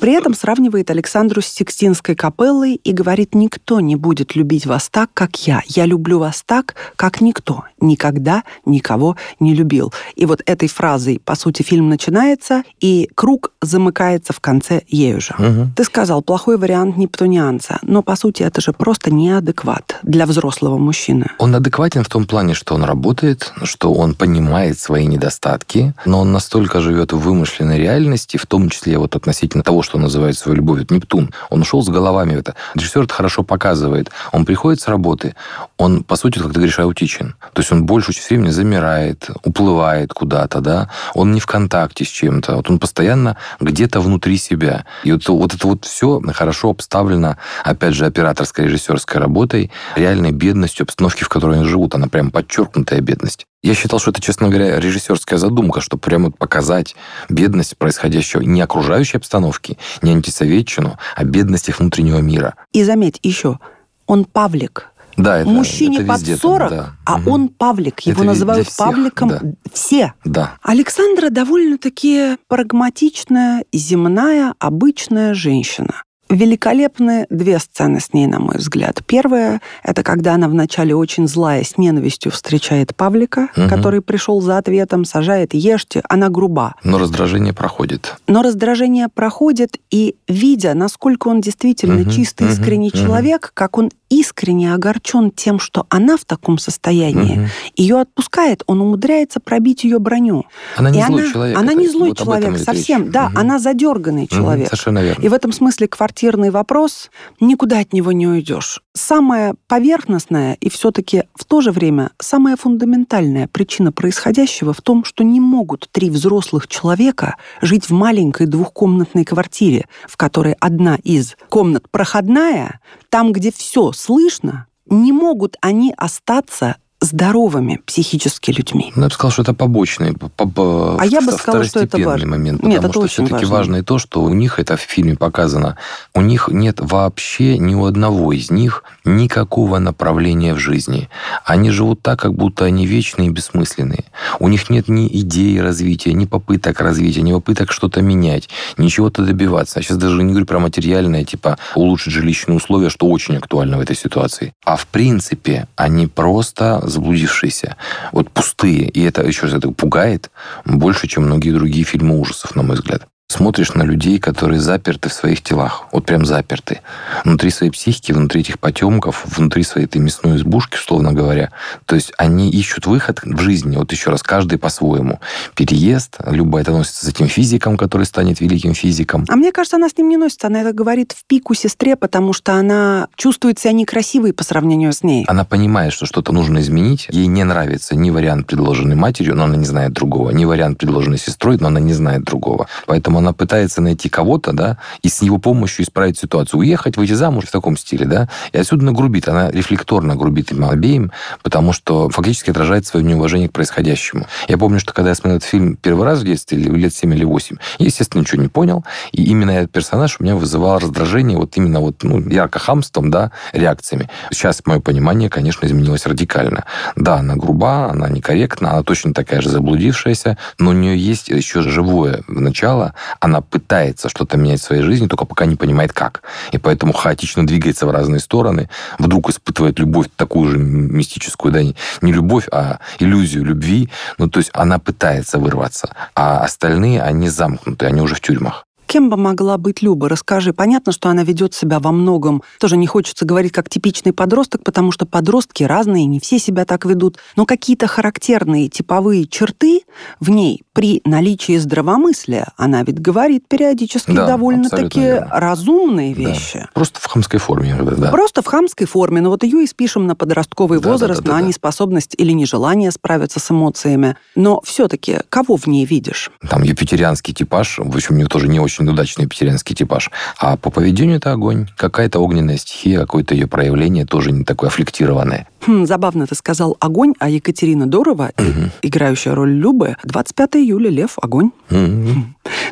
При 0.00 0.12
этом 0.12 0.34
сравнивает 0.34 0.90
Александру 0.90 1.42
с 1.42 1.46
Сикстинской 1.46 2.14
капеллой 2.14 2.74
и 2.74 2.92
говорит, 2.92 3.34
никто 3.34 3.80
не 3.80 3.96
будет 3.96 4.34
любить 4.34 4.66
вас 4.66 4.88
так, 4.88 5.10
как 5.14 5.46
я. 5.46 5.62
Я 5.66 5.86
люблю 5.86 6.18
вас 6.18 6.42
так, 6.44 6.74
как 6.96 7.20
никто. 7.20 7.64
Никогда 7.80 8.44
никого 8.64 9.16
не 9.40 9.54
любил. 9.54 9.92
И 10.16 10.26
вот 10.26 10.42
этой 10.46 10.68
фразой, 10.68 11.20
по 11.24 11.34
сути, 11.34 11.62
фильм 11.62 11.88
начинается, 11.88 12.62
и 12.80 13.10
круг 13.14 13.52
замыкается 13.60 14.32
в 14.32 14.40
конце 14.40 14.82
ею 14.88 15.20
же. 15.20 15.34
Угу. 15.38 15.70
Ты 15.76 15.84
сказал, 15.84 16.22
плохой 16.22 16.56
вариант 16.56 16.96
нептунианца, 16.96 17.78
но, 17.82 18.02
по 18.02 18.16
сути, 18.16 18.42
это 18.42 18.60
же 18.60 18.72
просто 18.72 19.12
неадекват 19.12 19.98
для 20.02 20.26
взрослого 20.26 20.78
мужчины. 20.78 21.26
Он 21.38 21.54
адекватен 21.54 22.04
в 22.04 22.08
том 22.08 22.26
плане, 22.26 22.54
что 22.54 22.74
он 22.74 22.84
работает, 22.84 23.52
что 23.62 23.92
он 23.92 24.14
понимает 24.14 24.78
свои 24.78 25.06
недостатки, 25.06 25.94
но 26.06 26.20
он 26.20 26.32
настолько 26.32 26.80
живет 26.80 27.12
в 27.12 27.18
вымышленной 27.18 27.78
реальности, 27.78 28.36
в 28.36 28.46
том 28.46 28.70
числе 28.70 28.93
вот 28.98 29.16
относительно 29.16 29.62
того, 29.62 29.82
что 29.82 29.98
называет 29.98 30.36
свою 30.36 30.56
любовь, 30.56 30.82
это 30.82 30.94
Нептун. 30.94 31.32
Он 31.50 31.62
ушел 31.62 31.82
с 31.82 31.88
головами 31.88 32.36
в 32.36 32.38
это. 32.38 32.54
Режиссер 32.74 33.04
это 33.04 33.14
хорошо 33.14 33.42
показывает. 33.42 34.10
Он 34.32 34.44
приходит 34.44 34.80
с 34.80 34.88
работы, 34.88 35.34
он, 35.76 36.04
по 36.04 36.16
сути, 36.16 36.38
как 36.38 36.48
ты 36.48 36.54
говоришь, 36.54 36.78
аутичен. 36.78 37.34
То 37.52 37.60
есть 37.60 37.72
он 37.72 37.84
большую 37.84 38.14
часть 38.14 38.30
времени 38.30 38.50
замирает, 38.50 39.28
уплывает 39.42 40.12
куда-то, 40.12 40.60
да. 40.60 40.90
Он 41.14 41.32
не 41.32 41.40
в 41.40 41.46
контакте 41.46 42.04
с 42.04 42.08
чем-то. 42.08 42.56
Вот 42.56 42.70
он 42.70 42.78
постоянно 42.78 43.36
где-то 43.60 44.00
внутри 44.00 44.36
себя. 44.36 44.84
И 45.02 45.12
вот, 45.12 45.26
вот 45.28 45.54
это 45.54 45.66
вот 45.66 45.84
все 45.84 46.20
хорошо 46.32 46.70
обставлено, 46.70 47.36
опять 47.64 47.94
же, 47.94 48.06
операторской, 48.06 48.66
режиссерской 48.66 49.20
работой, 49.20 49.70
реальной 49.96 50.32
бедностью 50.32 50.84
обстановки, 50.84 51.24
в 51.24 51.28
которой 51.28 51.58
они 51.58 51.68
живут. 51.68 51.94
Она 51.94 52.08
прям 52.08 52.30
подчеркнутая 52.30 53.00
бедность. 53.00 53.46
Я 53.64 53.72
считал, 53.72 53.98
что 53.98 54.10
это, 54.10 54.20
честно 54.20 54.50
говоря, 54.50 54.78
режиссерская 54.78 55.38
задумка, 55.38 55.80
чтобы 55.80 56.02
прямо 56.02 56.30
показать 56.30 56.94
бедность 57.30 57.78
происходящего 57.78 58.42
не 58.42 58.60
окружающей 58.60 59.16
обстановки, 59.16 59.78
не 60.02 60.12
антисоветчину, 60.12 60.98
а 61.16 61.24
бедность 61.24 61.70
их 61.70 61.80
внутреннего 61.80 62.18
мира. 62.18 62.56
И 62.74 62.84
заметь 62.84 63.18
еще, 63.22 63.58
он 64.06 64.26
Павлик. 64.26 64.90
Да, 65.16 65.38
это, 65.38 65.48
Мужчине 65.48 66.00
это 66.00 66.06
под 66.08 66.20
40, 66.20 66.68
там, 66.68 66.78
да. 66.78 66.92
а 67.06 67.16
угу. 67.16 67.30
он 67.30 67.48
Павлик. 67.48 68.00
Его 68.00 68.20
это 68.20 68.24
называют 68.24 68.68
всех, 68.68 68.76
Павликом 68.76 69.28
да. 69.30 69.40
все. 69.72 70.12
Да. 70.26 70.58
Александра 70.60 71.30
довольно-таки 71.30 72.36
прагматичная, 72.48 73.64
земная, 73.72 74.52
обычная 74.58 75.32
женщина. 75.32 76.02
Великолепны 76.34 77.26
две 77.30 77.60
сцены 77.60 78.00
с 78.00 78.12
ней, 78.12 78.26
на 78.26 78.40
мой 78.40 78.56
взгляд. 78.56 79.02
Первая— 79.06 79.60
это 79.84 80.02
когда 80.02 80.34
она 80.34 80.48
вначале 80.48 80.94
очень 80.94 81.28
злая, 81.28 81.62
с 81.62 81.78
ненавистью 81.78 82.32
встречает 82.32 82.94
Павлика, 82.96 83.48
угу. 83.56 83.68
который 83.68 84.00
пришел 84.02 84.40
за 84.40 84.58
ответом, 84.58 85.04
сажает 85.04 85.54
«Ешьте». 85.54 86.02
Она 86.08 86.28
груба. 86.30 86.74
Но 86.82 86.98
раздражение 86.98 87.52
проходит. 87.52 88.16
Но 88.26 88.42
раздражение 88.42 89.08
проходит, 89.08 89.78
и 89.92 90.16
видя, 90.26 90.74
насколько 90.74 91.28
он 91.28 91.40
действительно 91.40 92.02
угу. 92.02 92.10
чистый, 92.10 92.48
искренний 92.48 92.88
угу. 92.88 92.98
человек, 92.98 93.52
как 93.54 93.78
он 93.78 93.90
искренне 94.20 94.72
огорчен 94.72 95.30
тем, 95.30 95.58
что 95.58 95.86
она 95.88 96.16
в 96.16 96.24
таком 96.24 96.58
состоянии, 96.58 97.38
угу. 97.38 97.48
ее 97.76 98.00
отпускает, 98.00 98.62
он 98.66 98.80
умудряется 98.80 99.40
пробить 99.40 99.84
ее 99.84 99.98
броню. 99.98 100.44
Она 100.76 100.90
не 100.90 101.00
и 101.00 101.04
злой 101.04 101.22
она, 101.22 101.32
человек. 101.32 101.58
Она 101.58 101.74
не 101.74 101.88
злой 101.88 102.08
вот 102.10 102.18
человек 102.18 102.58
совсем. 102.58 103.10
Да, 103.10 103.26
угу. 103.26 103.38
она 103.38 103.58
задерганный 103.58 104.26
человек. 104.26 104.66
Угу. 104.68 104.76
Совершенно 104.76 105.02
верно. 105.02 105.22
И 105.22 105.28
в 105.28 105.32
этом 105.32 105.52
смысле 105.52 105.88
квартирный 105.88 106.50
вопрос, 106.50 107.10
никуда 107.40 107.80
от 107.80 107.92
него 107.92 108.12
не 108.12 108.26
уйдешь. 108.26 108.80
Самая 108.94 109.54
поверхностная 109.66 110.54
и 110.60 110.68
все-таки 110.68 111.24
в 111.34 111.44
то 111.44 111.60
же 111.60 111.72
время 111.72 112.10
самая 112.20 112.56
фундаментальная 112.56 113.48
причина 113.48 113.92
происходящего 113.92 114.72
в 114.72 114.80
том, 114.80 115.04
что 115.04 115.24
не 115.24 115.40
могут 115.40 115.88
три 115.90 116.10
взрослых 116.10 116.68
человека 116.68 117.36
жить 117.60 117.88
в 117.88 117.92
маленькой 117.92 118.46
двухкомнатной 118.46 119.24
квартире, 119.24 119.86
в 120.08 120.16
которой 120.16 120.54
одна 120.60 120.96
из 121.02 121.36
комнат 121.48 121.90
проходная, 121.90 122.80
там, 123.10 123.32
где 123.32 123.52
все 123.52 123.92
слышно, 124.04 124.66
не 124.84 125.12
могут 125.12 125.56
они 125.62 125.94
остаться 125.96 126.76
здоровыми 127.00 127.80
психически 127.84 128.50
людьми. 128.50 128.92
Ну, 128.96 129.02
я 129.02 129.08
бы 129.08 129.14
сказал, 129.14 129.30
что 129.30 129.42
это 129.42 129.54
побочный, 129.54 130.14
по, 130.14 130.96
а 130.98 131.04
я 131.04 131.20
бы 131.20 131.32
сказала, 131.32 131.64
что 131.64 131.80
это 131.80 131.98
важно. 131.98 132.28
момент, 132.28 132.60
потому 132.60 132.72
нет, 132.72 132.84
это 132.84 132.92
что 132.92 133.06
все-таки 133.06 133.32
важно. 133.32 133.48
важно 133.50 133.76
и 133.76 133.82
то, 133.82 133.98
что 133.98 134.22
у 134.22 134.32
них 134.32 134.58
это 134.58 134.76
в 134.76 134.80
фильме 134.80 135.14
показано, 135.16 135.76
у 136.14 136.20
них 136.20 136.48
нет 136.50 136.78
вообще 136.80 137.58
ни 137.58 137.74
у 137.74 137.84
одного 137.84 138.32
из 138.32 138.50
них 138.50 138.84
никакого 139.04 139.78
направления 139.78 140.54
в 140.54 140.58
жизни. 140.58 141.08
Они 141.44 141.70
живут 141.70 142.00
так, 142.02 142.18
как 142.18 142.34
будто 142.34 142.64
они 142.64 142.86
вечные 142.86 143.28
и 143.28 143.30
бессмысленные. 143.30 144.04
У 144.40 144.48
них 144.48 144.70
нет 144.70 144.88
ни 144.88 145.06
идеи 145.06 145.58
развития, 145.58 146.14
ни 146.14 146.24
попыток 146.24 146.80
развития, 146.80 147.22
ни 147.22 147.32
попыток 147.32 147.72
что-то 147.72 148.00
менять, 148.00 148.48
ничего-то 148.78 149.22
добиваться. 149.22 149.78
Я 149.78 149.82
сейчас 149.82 149.98
даже 149.98 150.22
не 150.22 150.30
говорю 150.30 150.46
про 150.46 150.58
материальное, 150.58 151.24
типа 151.24 151.58
улучшить 151.74 152.12
жилищные 152.12 152.56
условия, 152.56 152.88
что 152.88 153.06
очень 153.08 153.36
актуально 153.36 153.76
в 153.76 153.80
этой 153.80 153.96
ситуации. 153.96 154.52
А 154.64 154.76
в 154.76 154.86
принципе 154.86 155.68
они 155.76 156.06
просто 156.06 156.80
заблудившиеся, 156.94 157.76
вот 158.12 158.30
пустые. 158.30 158.88
И 158.88 159.02
это, 159.02 159.22
еще 159.22 159.42
раз, 159.42 159.54
это 159.54 159.70
пугает 159.70 160.30
больше, 160.64 161.06
чем 161.06 161.24
многие 161.24 161.50
другие 161.50 161.84
фильмы 161.84 162.18
ужасов, 162.18 162.54
на 162.56 162.62
мой 162.62 162.76
взгляд 162.76 163.06
смотришь 163.28 163.74
на 163.74 163.82
людей, 163.82 164.18
которые 164.18 164.60
заперты 164.60 165.08
в 165.08 165.12
своих 165.12 165.42
телах, 165.42 165.86
вот 165.92 166.04
прям 166.04 166.24
заперты, 166.24 166.80
внутри 167.24 167.50
своей 167.50 167.72
психики, 167.72 168.12
внутри 168.12 168.42
этих 168.42 168.58
потемков, 168.58 169.24
внутри 169.24 169.62
своей 169.64 169.86
этой 169.86 169.98
мясной 169.98 170.36
избушки, 170.36 170.76
условно 170.76 171.12
говоря. 171.12 171.50
То 171.86 171.94
есть 171.94 172.12
они 172.18 172.50
ищут 172.50 172.86
выход 172.86 173.20
в 173.24 173.40
жизни, 173.40 173.76
вот 173.76 173.90
еще 173.92 174.10
раз, 174.10 174.22
каждый 174.22 174.58
по-своему. 174.58 175.20
Переезд, 175.56 176.18
любая 176.26 176.62
это 176.62 176.72
носится 176.72 177.06
с 177.06 177.08
этим 177.08 177.26
физиком, 177.26 177.76
который 177.76 178.06
станет 178.06 178.40
великим 178.40 178.74
физиком. 178.74 179.24
А 179.28 179.36
мне 179.36 179.52
кажется, 179.52 179.76
она 179.76 179.88
с 179.88 179.96
ним 179.96 180.08
не 180.08 180.16
носится, 180.16 180.46
она 180.46 180.60
это 180.60 180.72
говорит 180.72 181.12
в 181.12 181.24
пику 181.26 181.54
сестре, 181.54 181.96
потому 181.96 182.32
что 182.32 182.54
она 182.54 183.08
чувствует 183.16 183.58
себя 183.58 183.72
некрасивой 183.72 184.32
по 184.32 184.44
сравнению 184.44 184.92
с 184.92 185.02
ней. 185.02 185.24
Она 185.26 185.44
понимает, 185.44 185.92
что 185.92 186.06
что-то 186.06 186.32
нужно 186.32 186.60
изменить, 186.60 187.08
ей 187.10 187.26
не 187.26 187.44
нравится 187.44 187.96
ни 187.96 188.10
вариант, 188.10 188.46
предложенный 188.46 188.96
матерью, 188.96 189.34
но 189.34 189.44
она 189.44 189.56
не 189.56 189.66
знает 189.66 189.92
другого, 189.92 190.30
ни 190.30 190.44
вариант, 190.44 190.78
предложенный 190.78 191.18
сестрой, 191.18 191.56
но 191.58 191.68
она 191.68 191.80
не 191.80 191.94
знает 191.94 192.24
другого. 192.24 192.68
Поэтому 192.86 193.13
она 193.18 193.32
пытается 193.32 193.80
найти 193.80 194.08
кого-то, 194.08 194.52
да, 194.52 194.78
и 195.02 195.08
с 195.08 195.22
его 195.22 195.38
помощью 195.38 195.84
исправить 195.84 196.18
ситуацию. 196.18 196.60
Уехать, 196.60 196.96
выйти 196.96 197.12
замуж 197.12 197.44
в 197.46 197.50
таком 197.50 197.76
стиле, 197.76 198.06
да, 198.06 198.28
и 198.52 198.58
отсюда 198.58 198.84
нагрубит. 198.84 199.28
Она 199.28 199.50
рефлекторно 199.50 200.16
грубит 200.16 200.52
им 200.52 200.64
обеим, 200.64 201.12
потому 201.42 201.72
что 201.72 202.08
фактически 202.10 202.50
отражает 202.50 202.86
свое 202.86 203.04
неуважение 203.04 203.48
к 203.48 203.52
происходящему. 203.52 204.26
Я 204.48 204.58
помню, 204.58 204.80
что 204.80 204.92
когда 204.92 205.10
я 205.10 205.14
смотрел 205.14 205.38
этот 205.38 205.48
фильм 205.48 205.76
первый 205.76 206.04
раз 206.04 206.20
в 206.20 206.24
детстве, 206.24 206.58
или 206.58 206.68
лет 206.70 206.94
7 206.94 207.14
или 207.14 207.24
8, 207.24 207.56
я, 207.78 207.86
естественно, 207.86 208.20
ничего 208.20 208.42
не 208.42 208.48
понял, 208.48 208.84
и 209.12 209.24
именно 209.24 209.50
этот 209.50 209.72
персонаж 209.72 210.16
у 210.18 210.22
меня 210.22 210.36
вызывал 210.36 210.78
раздражение 210.78 211.38
вот 211.38 211.56
именно 211.56 211.80
вот, 211.80 212.02
ну, 212.02 212.20
ярко 212.28 212.58
хамством, 212.58 213.10
да, 213.10 213.32
реакциями. 213.52 214.08
Сейчас 214.30 214.62
мое 214.64 214.80
понимание, 214.80 215.30
конечно, 215.30 215.66
изменилось 215.66 216.06
радикально. 216.06 216.64
Да, 216.96 217.16
она 217.16 217.36
груба, 217.36 217.90
она 217.90 218.08
некорректна, 218.08 218.72
она 218.72 218.82
точно 218.82 219.14
такая 219.14 219.40
же 219.40 219.48
заблудившаяся, 219.48 220.38
но 220.58 220.70
у 220.70 220.72
нее 220.72 220.96
есть 220.96 221.28
еще 221.28 221.62
живое 221.62 222.22
начало, 222.28 222.94
она 223.20 223.40
пытается 223.40 224.08
что-то 224.08 224.36
менять 224.36 224.60
в 224.60 224.64
своей 224.64 224.82
жизни, 224.82 225.06
только 225.06 225.24
пока 225.24 225.46
не 225.46 225.56
понимает 225.56 225.92
как. 225.92 226.22
И 226.52 226.58
поэтому 226.58 226.92
хаотично 226.92 227.46
двигается 227.46 227.86
в 227.86 227.90
разные 227.90 228.20
стороны, 228.20 228.68
вдруг 228.98 229.30
испытывает 229.30 229.78
любовь 229.78 230.08
такую 230.16 230.50
же 230.50 230.58
мистическую, 230.58 231.52
да, 231.52 231.60
не 231.62 232.12
любовь, 232.12 232.48
а 232.52 232.78
иллюзию 232.98 233.44
любви. 233.44 233.90
Ну, 234.18 234.28
то 234.28 234.38
есть 234.38 234.50
она 234.52 234.78
пытается 234.78 235.38
вырваться, 235.38 235.94
а 236.14 236.40
остальные, 236.40 237.02
они 237.02 237.28
замкнуты, 237.28 237.86
они 237.86 238.00
уже 238.00 238.14
в 238.14 238.20
тюрьмах. 238.20 238.64
Кем 238.94 239.10
бы 239.10 239.16
могла 239.16 239.58
быть 239.58 239.82
Люба? 239.82 240.08
Расскажи. 240.08 240.52
Понятно, 240.52 240.92
что 240.92 241.08
она 241.08 241.24
ведет 241.24 241.52
себя 241.52 241.80
во 241.80 241.90
многом. 241.90 242.44
Тоже 242.60 242.76
не 242.76 242.86
хочется 242.86 243.24
говорить 243.24 243.50
как 243.50 243.68
типичный 243.68 244.12
подросток, 244.12 244.62
потому 244.62 244.92
что 244.92 245.04
подростки 245.04 245.64
разные, 245.64 246.06
не 246.06 246.20
все 246.20 246.38
себя 246.38 246.64
так 246.64 246.84
ведут. 246.84 247.18
Но 247.34 247.44
какие-то 247.44 247.88
характерные 247.88 248.68
типовые 248.68 249.26
черты 249.26 249.80
в 250.20 250.30
ней 250.30 250.62
при 250.74 251.02
наличии 251.04 251.56
здравомыслия, 251.56 252.52
она 252.56 252.84
ведь 252.84 253.00
говорит 253.00 253.48
периодически 253.48 254.12
да, 254.12 254.28
довольно-таки 254.28 255.24
разумные 255.28 256.14
вещи. 256.14 256.60
Да. 256.60 256.68
Просто 256.72 257.00
в 257.00 257.06
хамской 257.06 257.40
форме. 257.40 257.76
Да. 257.76 258.12
Просто 258.12 258.42
в 258.42 258.46
хамской 258.46 258.86
форме. 258.86 259.20
Но 259.20 259.30
вот 259.30 259.42
ее 259.42 259.64
и 259.64 259.66
спишем 259.66 260.06
на 260.06 260.14
подростковый 260.14 260.80
да, 260.80 260.88
возраст, 260.88 261.20
да, 261.20 261.26
да, 261.26 261.34
на 261.34 261.40
да, 261.40 261.48
неспособность 261.48 262.14
или 262.16 262.30
нежелание 262.30 262.92
справиться 262.92 263.40
с 263.40 263.50
эмоциями. 263.50 264.16
Но 264.36 264.60
все-таки 264.60 265.18
кого 265.30 265.56
в 265.56 265.66
ней 265.66 265.84
видишь? 265.84 266.30
Там 266.48 266.62
юпитерианский 266.62 267.34
типаж, 267.34 267.78
в 267.78 267.92
общем, 267.92 268.14
у 268.14 268.18
нее 268.18 268.28
тоже 268.28 268.46
не 268.46 268.60
очень 268.60 268.83
удачный 268.92 269.24
юпитерианский 269.24 269.74
типаж. 269.74 270.10
А 270.38 270.56
по 270.56 270.70
поведению 270.70 271.16
это 271.16 271.32
огонь. 271.32 271.68
Какая-то 271.76 272.20
огненная 272.20 272.56
стихия, 272.56 273.00
какое-то 273.00 273.34
ее 273.34 273.46
проявление 273.46 274.06
тоже 274.06 274.32
не 274.32 274.44
такое 274.44 274.68
аффлектированное. 274.68 275.46
Хм, 275.66 275.86
забавно 275.86 276.26
ты 276.26 276.34
сказал 276.34 276.76
«огонь», 276.80 277.14
а 277.18 277.30
Екатерина 277.30 277.86
Дорова, 277.86 278.32
угу. 278.36 278.70
играющая 278.82 279.34
роль 279.34 279.52
Любы, 279.52 279.96
25 280.04 280.56
июля 280.56 280.90
«Лев. 280.90 281.16
Огонь». 281.22 281.50
Угу. 281.70 282.24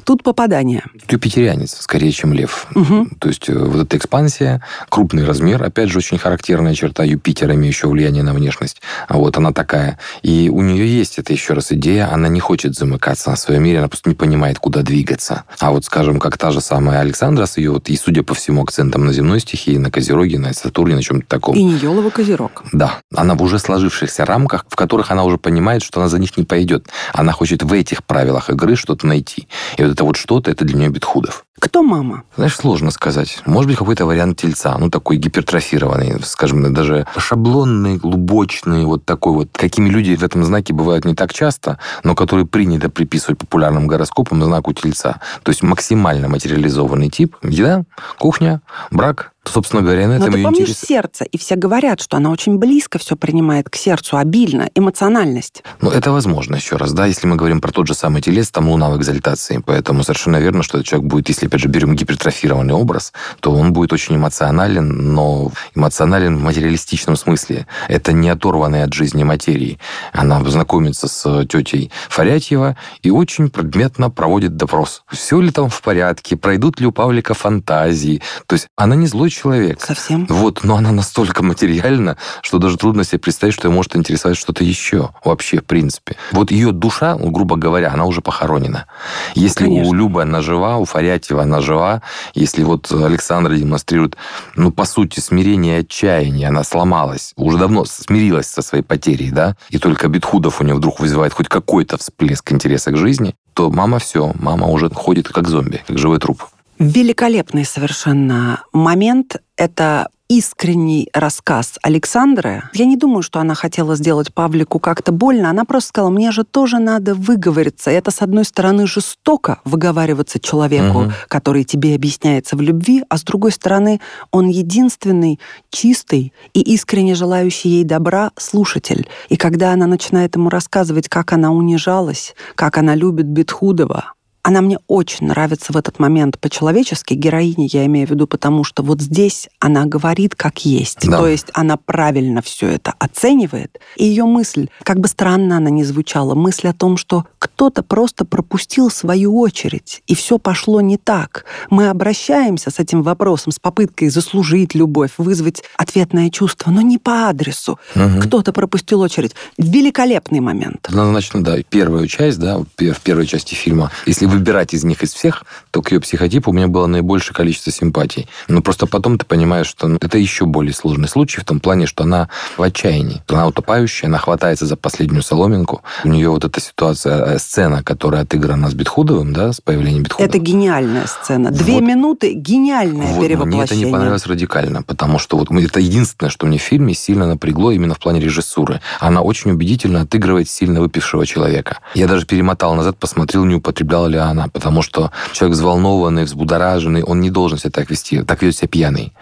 Тут 0.04 0.23
попадание. 0.23 0.85
Юпитерианец, 1.09 1.76
скорее, 1.81 2.12
чем 2.12 2.33
лев. 2.33 2.66
Угу. 2.75 3.09
То 3.19 3.28
есть 3.28 3.49
э, 3.49 3.54
вот 3.54 3.83
эта 3.83 3.97
экспансия, 3.97 4.62
крупный 4.88 5.25
размер, 5.25 5.62
опять 5.62 5.88
же, 5.88 5.99
очень 5.99 6.19
характерная 6.19 6.75
черта 6.75 7.04
Юпитера, 7.04 7.54
имеющая 7.54 7.88
влияние 7.88 8.23
на 8.23 8.35
внешность. 8.35 8.83
А 9.09 9.16
вот 9.16 9.37
она 9.37 9.52
такая. 9.52 9.99
И 10.23 10.50
у 10.52 10.61
нее 10.61 10.87
есть 10.87 11.19
это 11.19 11.33
еще 11.33 11.54
раз 11.54 11.73
идея, 11.73 12.12
она 12.12 12.28
не 12.28 12.40
хочет 12.40 12.75
замыкаться 12.75 13.31
на 13.31 13.37
своем 13.37 13.62
мире, 13.62 13.78
она 13.78 13.88
просто 13.88 14.09
не 14.11 14.14
понимает, 14.14 14.59
куда 14.59 14.83
двигаться. 14.83 15.45
А 15.59 15.71
вот, 15.71 15.85
скажем, 15.92 16.18
как 16.18 16.38
та 16.38 16.50
же 16.50 16.62
самая 16.62 17.00
Александра 17.00 17.44
с 17.44 17.58
ее, 17.58 17.72
вот, 17.72 17.90
и 17.90 17.96
судя 17.99 18.22
по 18.22 18.32
всему, 18.32 18.62
акцентом 18.62 19.04
на 19.04 19.12
земной 19.12 19.40
стихии, 19.40 19.76
на 19.76 19.90
Козероге, 19.90 20.38
на 20.38 20.54
Сатурне, 20.54 20.94
на 20.94 21.02
чем-то 21.02 21.26
таком. 21.26 21.54
И 21.54 21.62
не 21.62 21.75
Елова 21.75 22.08
Козерог. 22.08 22.64
Да. 22.72 23.00
Она 23.14 23.34
в 23.34 23.42
уже 23.42 23.58
сложившихся 23.58 24.25
рамках, 24.25 24.64
в 24.70 24.75
которых 24.75 25.11
она 25.11 25.25
уже 25.25 25.37
понимает, 25.37 25.82
что 25.82 26.00
она 26.00 26.08
за 26.08 26.18
них 26.18 26.38
не 26.38 26.44
пойдет. 26.44 26.88
Она 27.12 27.32
хочет 27.32 27.62
в 27.62 27.70
этих 27.75 28.04
правилах 28.04 28.49
игры 28.49 28.75
что-то 28.75 29.06
найти. 29.06 29.46
И 29.76 29.82
вот 29.82 29.92
это 29.92 30.04
вот 30.04 30.16
что-то, 30.16 30.50
это 30.50 30.64
для 30.64 30.78
нее 30.78 30.88
Бетхудов. 30.88 31.44
Кто 31.62 31.85
мама? 31.85 32.25
Знаешь, 32.35 32.57
сложно 32.57 32.90
сказать. 32.90 33.40
Может 33.47 33.69
быть, 33.69 33.78
какой-то 33.78 34.04
вариант 34.04 34.37
тельца, 34.37 34.76
ну, 34.78 34.90
такой 34.90 35.16
гипертрофированный, 35.16 36.21
скажем, 36.25 36.75
даже 36.75 37.07
шаблонный, 37.16 37.99
глубочный, 37.99 38.85
вот 38.85 39.04
такой 39.04 39.33
вот. 39.33 39.50
Какими 39.52 39.88
люди 39.88 40.16
в 40.16 40.25
этом 40.25 40.45
знаке 40.45 40.75
бывают 40.75 41.04
не 41.04 41.14
так 41.14 41.33
часто, 41.33 41.78
но 42.02 42.16
которые 42.16 42.47
принято 42.47 42.90
приписывать 42.90 43.38
популярным 43.38 43.87
гороскопам 43.87 44.42
знаку 44.42 44.73
тельца. 44.73 45.21
То 45.45 45.50
есть 45.50 45.62
максимально 45.62 46.28
материализованный 46.28 47.11
тип. 47.11 47.37
Еда, 47.45 47.85
кухня, 48.19 48.61
брак, 48.90 49.32
Собственно 49.44 49.82
говоря, 49.82 50.06
на 50.06 50.12
этом 50.12 50.30
Но 50.30 50.37
ты 50.37 50.42
помнишь 50.42 50.61
интерес... 50.68 50.80
сердце, 50.80 51.25
и 51.25 51.37
все 51.37 51.56
говорят, 51.56 52.00
что 52.00 52.16
она 52.16 52.30
очень 52.30 52.58
близко 52.58 52.99
все 52.99 53.16
принимает 53.16 53.68
к 53.68 53.75
сердцу, 53.75 54.16
обильно, 54.16 54.70
эмоциональность. 54.75 55.64
Ну, 55.80 55.90
это 55.90 56.12
возможно, 56.12 56.56
еще 56.56 56.76
раз, 56.76 56.92
да, 56.92 57.06
если 57.06 57.26
мы 57.26 57.34
говорим 57.34 57.61
про 57.61 57.72
тот 57.72 57.88
же 57.88 57.94
самый 57.94 58.22
телес, 58.22 58.50
там 58.50 58.68
луна 58.68 58.90
в 58.90 58.96
экзальтации, 58.96 59.61
поэтому 59.64 60.04
совершенно 60.04 60.37
верно, 60.37 60.62
что 60.62 60.78
этот 60.78 60.88
человек 60.88 61.11
будет, 61.11 61.28
если, 61.28 61.46
опять 61.46 61.61
же, 61.61 61.68
берем 61.68 61.96
гипертрофированный 61.96 62.72
образ, 62.72 63.12
то 63.40 63.52
он 63.52 63.72
будет 63.72 63.92
очень 63.92 64.14
эмоционален, 64.14 65.12
но 65.12 65.50
эмоционален 65.75 66.37
в 66.38 66.42
материалистичном 66.42 67.16
смысле. 67.16 67.66
Это 67.88 68.12
не 68.12 68.28
оторванная 68.28 68.84
от 68.84 68.92
жизни 68.92 69.25
материи. 69.25 69.78
Она 70.12 70.42
знакомится 70.44 71.08
с 71.08 71.46
тетей 71.46 71.90
Фарятьева 72.08 72.76
и 73.02 73.11
очень 73.11 73.50
предметно 73.50 74.08
проводит 74.08 74.56
допрос. 74.56 75.02
Все 75.11 75.40
ли 75.40 75.50
там 75.50 75.68
в 75.68 75.82
порядке, 75.82 76.37
пройдут 76.37 76.80
ли 76.80 76.87
у 76.87 76.92
Павлика 76.92 77.34
фантазии. 77.34 78.22
То 78.46 78.54
есть 78.54 78.68
она 78.76 78.94
не 78.94 79.08
злой 79.08 79.32
человек. 79.33 79.81
Совсем. 79.81 80.27
Вот, 80.29 80.65
но 80.65 80.77
она 80.77 80.93
настолько 80.93 81.43
материальна, 81.43 82.17
что 82.43 82.59
даже 82.59 82.77
трудно 82.77 83.05
себе 83.05 83.19
представить, 83.19 83.55
что 83.55 83.69
ее 83.69 83.75
может 83.75 83.97
интересовать 83.97 84.37
что-то 84.37 84.65
еще 84.65 85.11
вообще, 85.25 85.59
в 85.59 85.65
принципе. 85.65 86.17
Вот 86.33 86.51
ее 86.51 86.73
душа, 86.73 87.17
ну, 87.17 87.31
грубо 87.31 87.57
говоря, 87.57 87.93
она 87.93 88.05
уже 88.05 88.21
похоронена. 88.21 88.87
Если 89.35 89.65
Конечно. 89.65 89.91
у 89.91 89.95
Любы 89.95 90.23
она 90.23 90.41
жива, 90.41 90.77
у 90.79 90.85
Фарятьева 90.85 91.43
она 91.43 91.61
жива, 91.61 92.03
если 92.35 92.62
вот 92.62 92.91
Александра 92.93 93.55
демонстрирует, 93.55 94.17
ну, 94.57 94.71
по 94.71 94.85
сути, 94.85 95.21
смирение 95.21 95.79
и 95.79 95.81
отчаяние, 95.81 96.49
она 96.49 96.65
сломалась, 96.65 97.33
уже 97.37 97.59
давно 97.59 97.85
смирилась 97.85 98.47
со 98.47 98.62
своей 98.62 98.85
потерей, 98.85 99.31
да, 99.31 99.57
и 99.71 99.79
только 99.79 100.09
Бетхудов 100.09 100.61
у 100.61 100.65
нее 100.65 100.75
вдруг 100.75 101.01
вызывает 101.01 101.33
хоть 101.33 101.49
какой-то 101.49 101.99
всплеск 101.99 102.53
интереса 102.53 102.91
к 102.91 102.97
жизни, 102.97 103.35
то 103.55 103.71
мама 103.71 103.99
все, 103.99 104.33
мама 104.35 104.67
уже 104.67 104.89
ходит 104.91 105.29
как 105.29 105.49
зомби, 105.49 105.83
как 105.87 105.99
живой 105.99 106.19
труп. 106.19 106.45
Великолепный 106.79 107.64
совершенно 107.64 108.64
момент. 108.73 109.37
Это 109.57 110.09
искренний 110.33 111.11
рассказ 111.12 111.79
Александры. 111.83 112.62
Я 112.73 112.87
не 112.87 112.96
думаю, 112.96 113.23
что 113.23 113.38
она 113.38 113.55
хотела 113.55 113.96
сделать 113.96 114.33
Павлику 114.33 114.79
как-то 114.79 115.12
больно. 115.12 115.51
Она 115.51 115.66
просто 115.66 115.90
сказала, 115.90 116.11
мне 116.11 116.31
же 116.31 116.42
тоже 116.44 116.79
надо 116.79 117.14
выговориться. 117.14 117.90
Это, 117.90 118.11
с 118.11 118.23
одной 118.23 118.46
стороны, 118.46 118.87
жестоко 118.87 119.61
выговариваться 119.64 120.40
человеку, 120.40 121.01
угу. 121.01 121.12
который 121.29 121.64
тебе 121.64 121.94
объясняется 121.94 122.57
в 122.57 122.62
любви, 122.62 123.05
а 123.11 123.18
с 123.18 123.25
другой 123.25 123.53
стороны, 123.53 124.01
он 124.31 124.49
единственный 124.49 125.38
чистый 125.70 126.33
и 126.55 126.62
искренне 126.62 127.14
желающий 127.14 127.68
ей 127.68 127.85
добра 127.85 128.31
слушатель. 128.38 129.07
И 129.29 129.37
когда 129.37 129.73
она 129.73 129.87
начинает 129.87 130.35
ему 130.35 130.49
рассказывать, 130.49 131.11
как 131.11 131.35
она 131.35 131.53
унижалась, 131.53 132.35
как 132.55 132.79
она 132.79 132.94
любит 132.94 133.27
Бетхудова, 133.27 134.14
она 134.42 134.61
мне 134.61 134.78
очень 134.88 135.28
нравится 135.28 135.72
в 135.72 135.76
этот 135.76 135.98
момент 135.98 136.38
по-человечески. 136.38 137.14
Героиня 137.14 137.68
я 137.70 137.87
имею 137.87 138.07
в 138.09 138.11
виду, 138.11 138.26
потому 138.26 138.64
что 138.64 138.83
вот 138.83 139.00
здесь 139.00 139.48
она 139.61 139.85
говорит 139.85 140.35
как 140.35 140.64
есть. 140.64 141.09
Да. 141.09 141.18
То 141.18 141.28
есть 141.28 141.46
она 141.55 141.76
правильно 141.76 142.42
все 142.42 142.68
это 142.68 142.94
оценивает. 142.98 143.78
И 143.96 144.05
ее 144.05 144.24
мысль, 144.24 144.68
как 144.83 144.98
бы 144.98 145.09
странно 145.09 145.59
она 145.59 145.70
ни 145.70 145.85
звучала, 145.85 146.35
мысль 146.35 146.68
о 146.68 146.72
том, 146.72 146.96
что 146.96 147.24
кто-то 147.38 147.83
просто 147.83 148.24
пропустил 148.24 148.90
свою 148.90 149.38
очередь, 149.38 150.02
и 150.07 150.14
все 150.14 150.38
пошло 150.38 150.81
не 150.81 150.96
так. 150.96 151.44
Мы 151.70 151.88
обращаемся 151.88 152.70
с 152.70 152.78
этим 152.78 153.02
вопросом, 153.02 153.52
с 153.52 153.59
попыткой 153.59 154.09
заслужить 154.09 154.74
любовь, 154.74 155.12
вызвать 155.18 155.62
ответное 155.76 156.31
чувство, 156.31 156.70
но 156.70 156.81
не 156.81 156.98
по 156.98 157.28
адресу. 157.28 157.78
Угу. 157.94 158.22
Кто-то 158.22 158.52
пропустил 158.52 159.00
очередь. 159.00 159.35
Великолепный 159.57 160.40
момент. 160.40 160.88
Однозначно, 160.88 161.44
да. 161.44 161.59
Первую 161.68 162.09
часть, 162.09 162.38
да, 162.38 162.59
в 162.59 163.00
первой 163.00 163.26
части 163.26 163.55
фильма, 163.55 163.90
если 164.07 164.32
выбирать 164.33 164.75
из 164.75 164.85
них 164.85 165.03
из 165.03 165.12
всех, 165.12 165.45
то 165.71 165.83
к 165.83 165.92
ее 165.92 166.01
психотипу 166.01 166.51
у 166.51 166.55
меня 166.55 166.68
было 166.68 166.87
наибольшее 166.87 167.35
количество 167.35 167.73
симпатий. 167.73 168.29
Но 168.49 168.62
просто 168.62 168.87
потом 168.87 169.18
ты 169.18 169.27
понимаешь, 169.27 169.66
что 169.66 169.88
ну, 169.88 169.99
это 170.01 170.18
еще 170.18 170.47
более 170.47 170.73
сложный 170.73 171.09
случай 171.09 171.40
в 171.40 171.45
том 171.45 171.61
плане, 171.61 171.87
что 171.87 172.05
она 172.05 172.29
в 172.57 172.62
отчаянии. 172.62 173.23
Она 173.29 173.47
утопающая, 173.47 174.09
она 174.09 174.18
хватается 174.18 174.66
за 174.66 174.77
последнюю 174.77 175.23
соломинку. 175.23 175.83
У 176.05 176.09
нее 176.09 176.31
вот 176.31 176.45
эта 176.45 176.61
ситуация, 176.61 177.35
э, 177.35 177.38
сцена, 177.38 177.83
которая 177.83 178.23
отыграна 178.23 178.71
с 178.71 178.75
Бетхудовым, 178.75 179.33
да, 179.33 179.53
с 179.53 179.61
появлением 179.61 180.05
Бетхудова. 180.05 180.29
Это 180.29 180.38
гениальная 180.38 181.07
сцена. 181.07 181.51
Две 181.51 181.75
вот. 181.75 181.83
минуты 181.83 182.33
гениальное 182.33 183.07
вот, 183.07 183.23
перевоплощение. 183.23 183.57
Мне 183.57 183.64
это 183.64 183.75
не 183.77 183.92
понравилось 183.92 184.27
радикально, 184.27 184.83
потому 184.83 185.18
что 185.18 185.37
вот 185.37 185.51
это 185.51 185.81
единственное, 185.81 186.31
что 186.31 186.47
мне 186.47 186.59
в 186.59 186.62
фильме 186.62 186.95
сильно 186.95 187.27
напрягло 187.27 187.71
именно 187.71 187.95
в 187.95 187.99
плане 187.99 188.21
режиссуры. 188.21 188.81
Она 189.01 189.21
очень 189.23 189.51
убедительно 189.51 190.03
отыгрывает 190.03 190.49
сильно 190.49 190.81
выпившего 190.81 191.27
человека. 191.27 191.79
Я 191.95 192.07
даже 192.07 192.27
перемотал 192.27 192.75
назад, 192.75 192.99
посмотрел, 192.99 193.45
не 193.45 193.55
употребляла 193.55 194.07
ли 194.07 194.16
она, 194.30 194.48
потому 194.48 194.82
что 194.82 195.11
человек 195.32 195.56
взволнованный, 195.56 196.24
взбудораженный, 196.24 197.02
он 197.02 197.20
не 197.20 197.30
должен 197.30 197.58
себя 197.58 197.70
так 197.70 197.90
вести. 197.90 198.22
Так 198.22 198.42
ведет 198.42 198.56
себя 198.56 198.68
пьяный. 198.68 199.12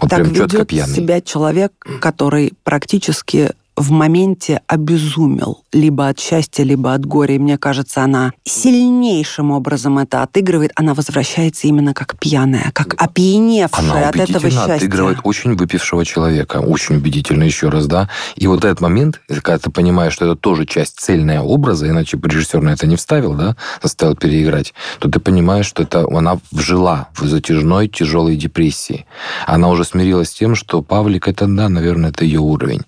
Вот 0.00 0.10
так 0.10 0.20
прям 0.20 0.34
четко 0.34 0.64
пьяный. 0.64 0.94
себя 0.94 1.20
человек, 1.20 1.72
который 2.00 2.52
практически 2.64 3.50
в 3.78 3.90
моменте 3.90 4.60
обезумел, 4.66 5.62
либо 5.72 6.08
от 6.08 6.18
счастья, 6.18 6.64
либо 6.64 6.94
от 6.94 7.06
горя. 7.06 7.36
И 7.36 7.38
мне 7.38 7.58
кажется, 7.58 8.02
она 8.02 8.32
сильнейшим 8.44 9.50
образом 9.50 9.98
это 9.98 10.22
отыгрывает. 10.22 10.72
Она 10.74 10.94
возвращается 10.94 11.66
именно 11.66 11.94
как 11.94 12.18
пьяная, 12.18 12.70
как 12.72 12.94
опьяневшая 13.00 13.90
она 13.90 14.08
от 14.08 14.16
этого 14.16 14.50
счастья. 14.50 14.74
отыгрывает 14.74 15.18
очень 15.22 15.54
выпившего 15.54 16.04
человека. 16.04 16.56
Очень 16.58 16.96
убедительно, 16.96 17.44
еще 17.44 17.68
раз, 17.68 17.86
да. 17.86 18.08
И 18.36 18.46
вот 18.46 18.64
этот 18.64 18.80
момент, 18.80 19.20
когда 19.28 19.58
ты 19.58 19.70
понимаешь, 19.70 20.12
что 20.12 20.24
это 20.24 20.36
тоже 20.36 20.66
часть 20.66 20.98
цельная 20.98 21.40
образа, 21.40 21.88
иначе 21.88 22.16
бы 22.16 22.28
режиссер 22.28 22.60
на 22.60 22.70
это 22.70 22.86
не 22.86 22.96
вставил, 22.96 23.34
да, 23.34 23.56
заставил 23.82 24.16
переиграть, 24.16 24.74
то 24.98 25.08
ты 25.08 25.20
понимаешь, 25.20 25.66
что 25.66 25.82
это 25.82 26.06
она 26.10 26.38
вжила 26.50 27.08
в 27.14 27.26
затяжной 27.26 27.88
тяжелой 27.88 28.36
депрессии. 28.36 29.06
Она 29.46 29.68
уже 29.68 29.84
смирилась 29.84 30.30
с 30.30 30.34
тем, 30.34 30.54
что 30.54 30.82
Павлик 30.82 31.28
это, 31.28 31.46
да, 31.46 31.68
наверное, 31.68 32.10
это 32.10 32.24
ее 32.24 32.40
уровень. 32.40 32.82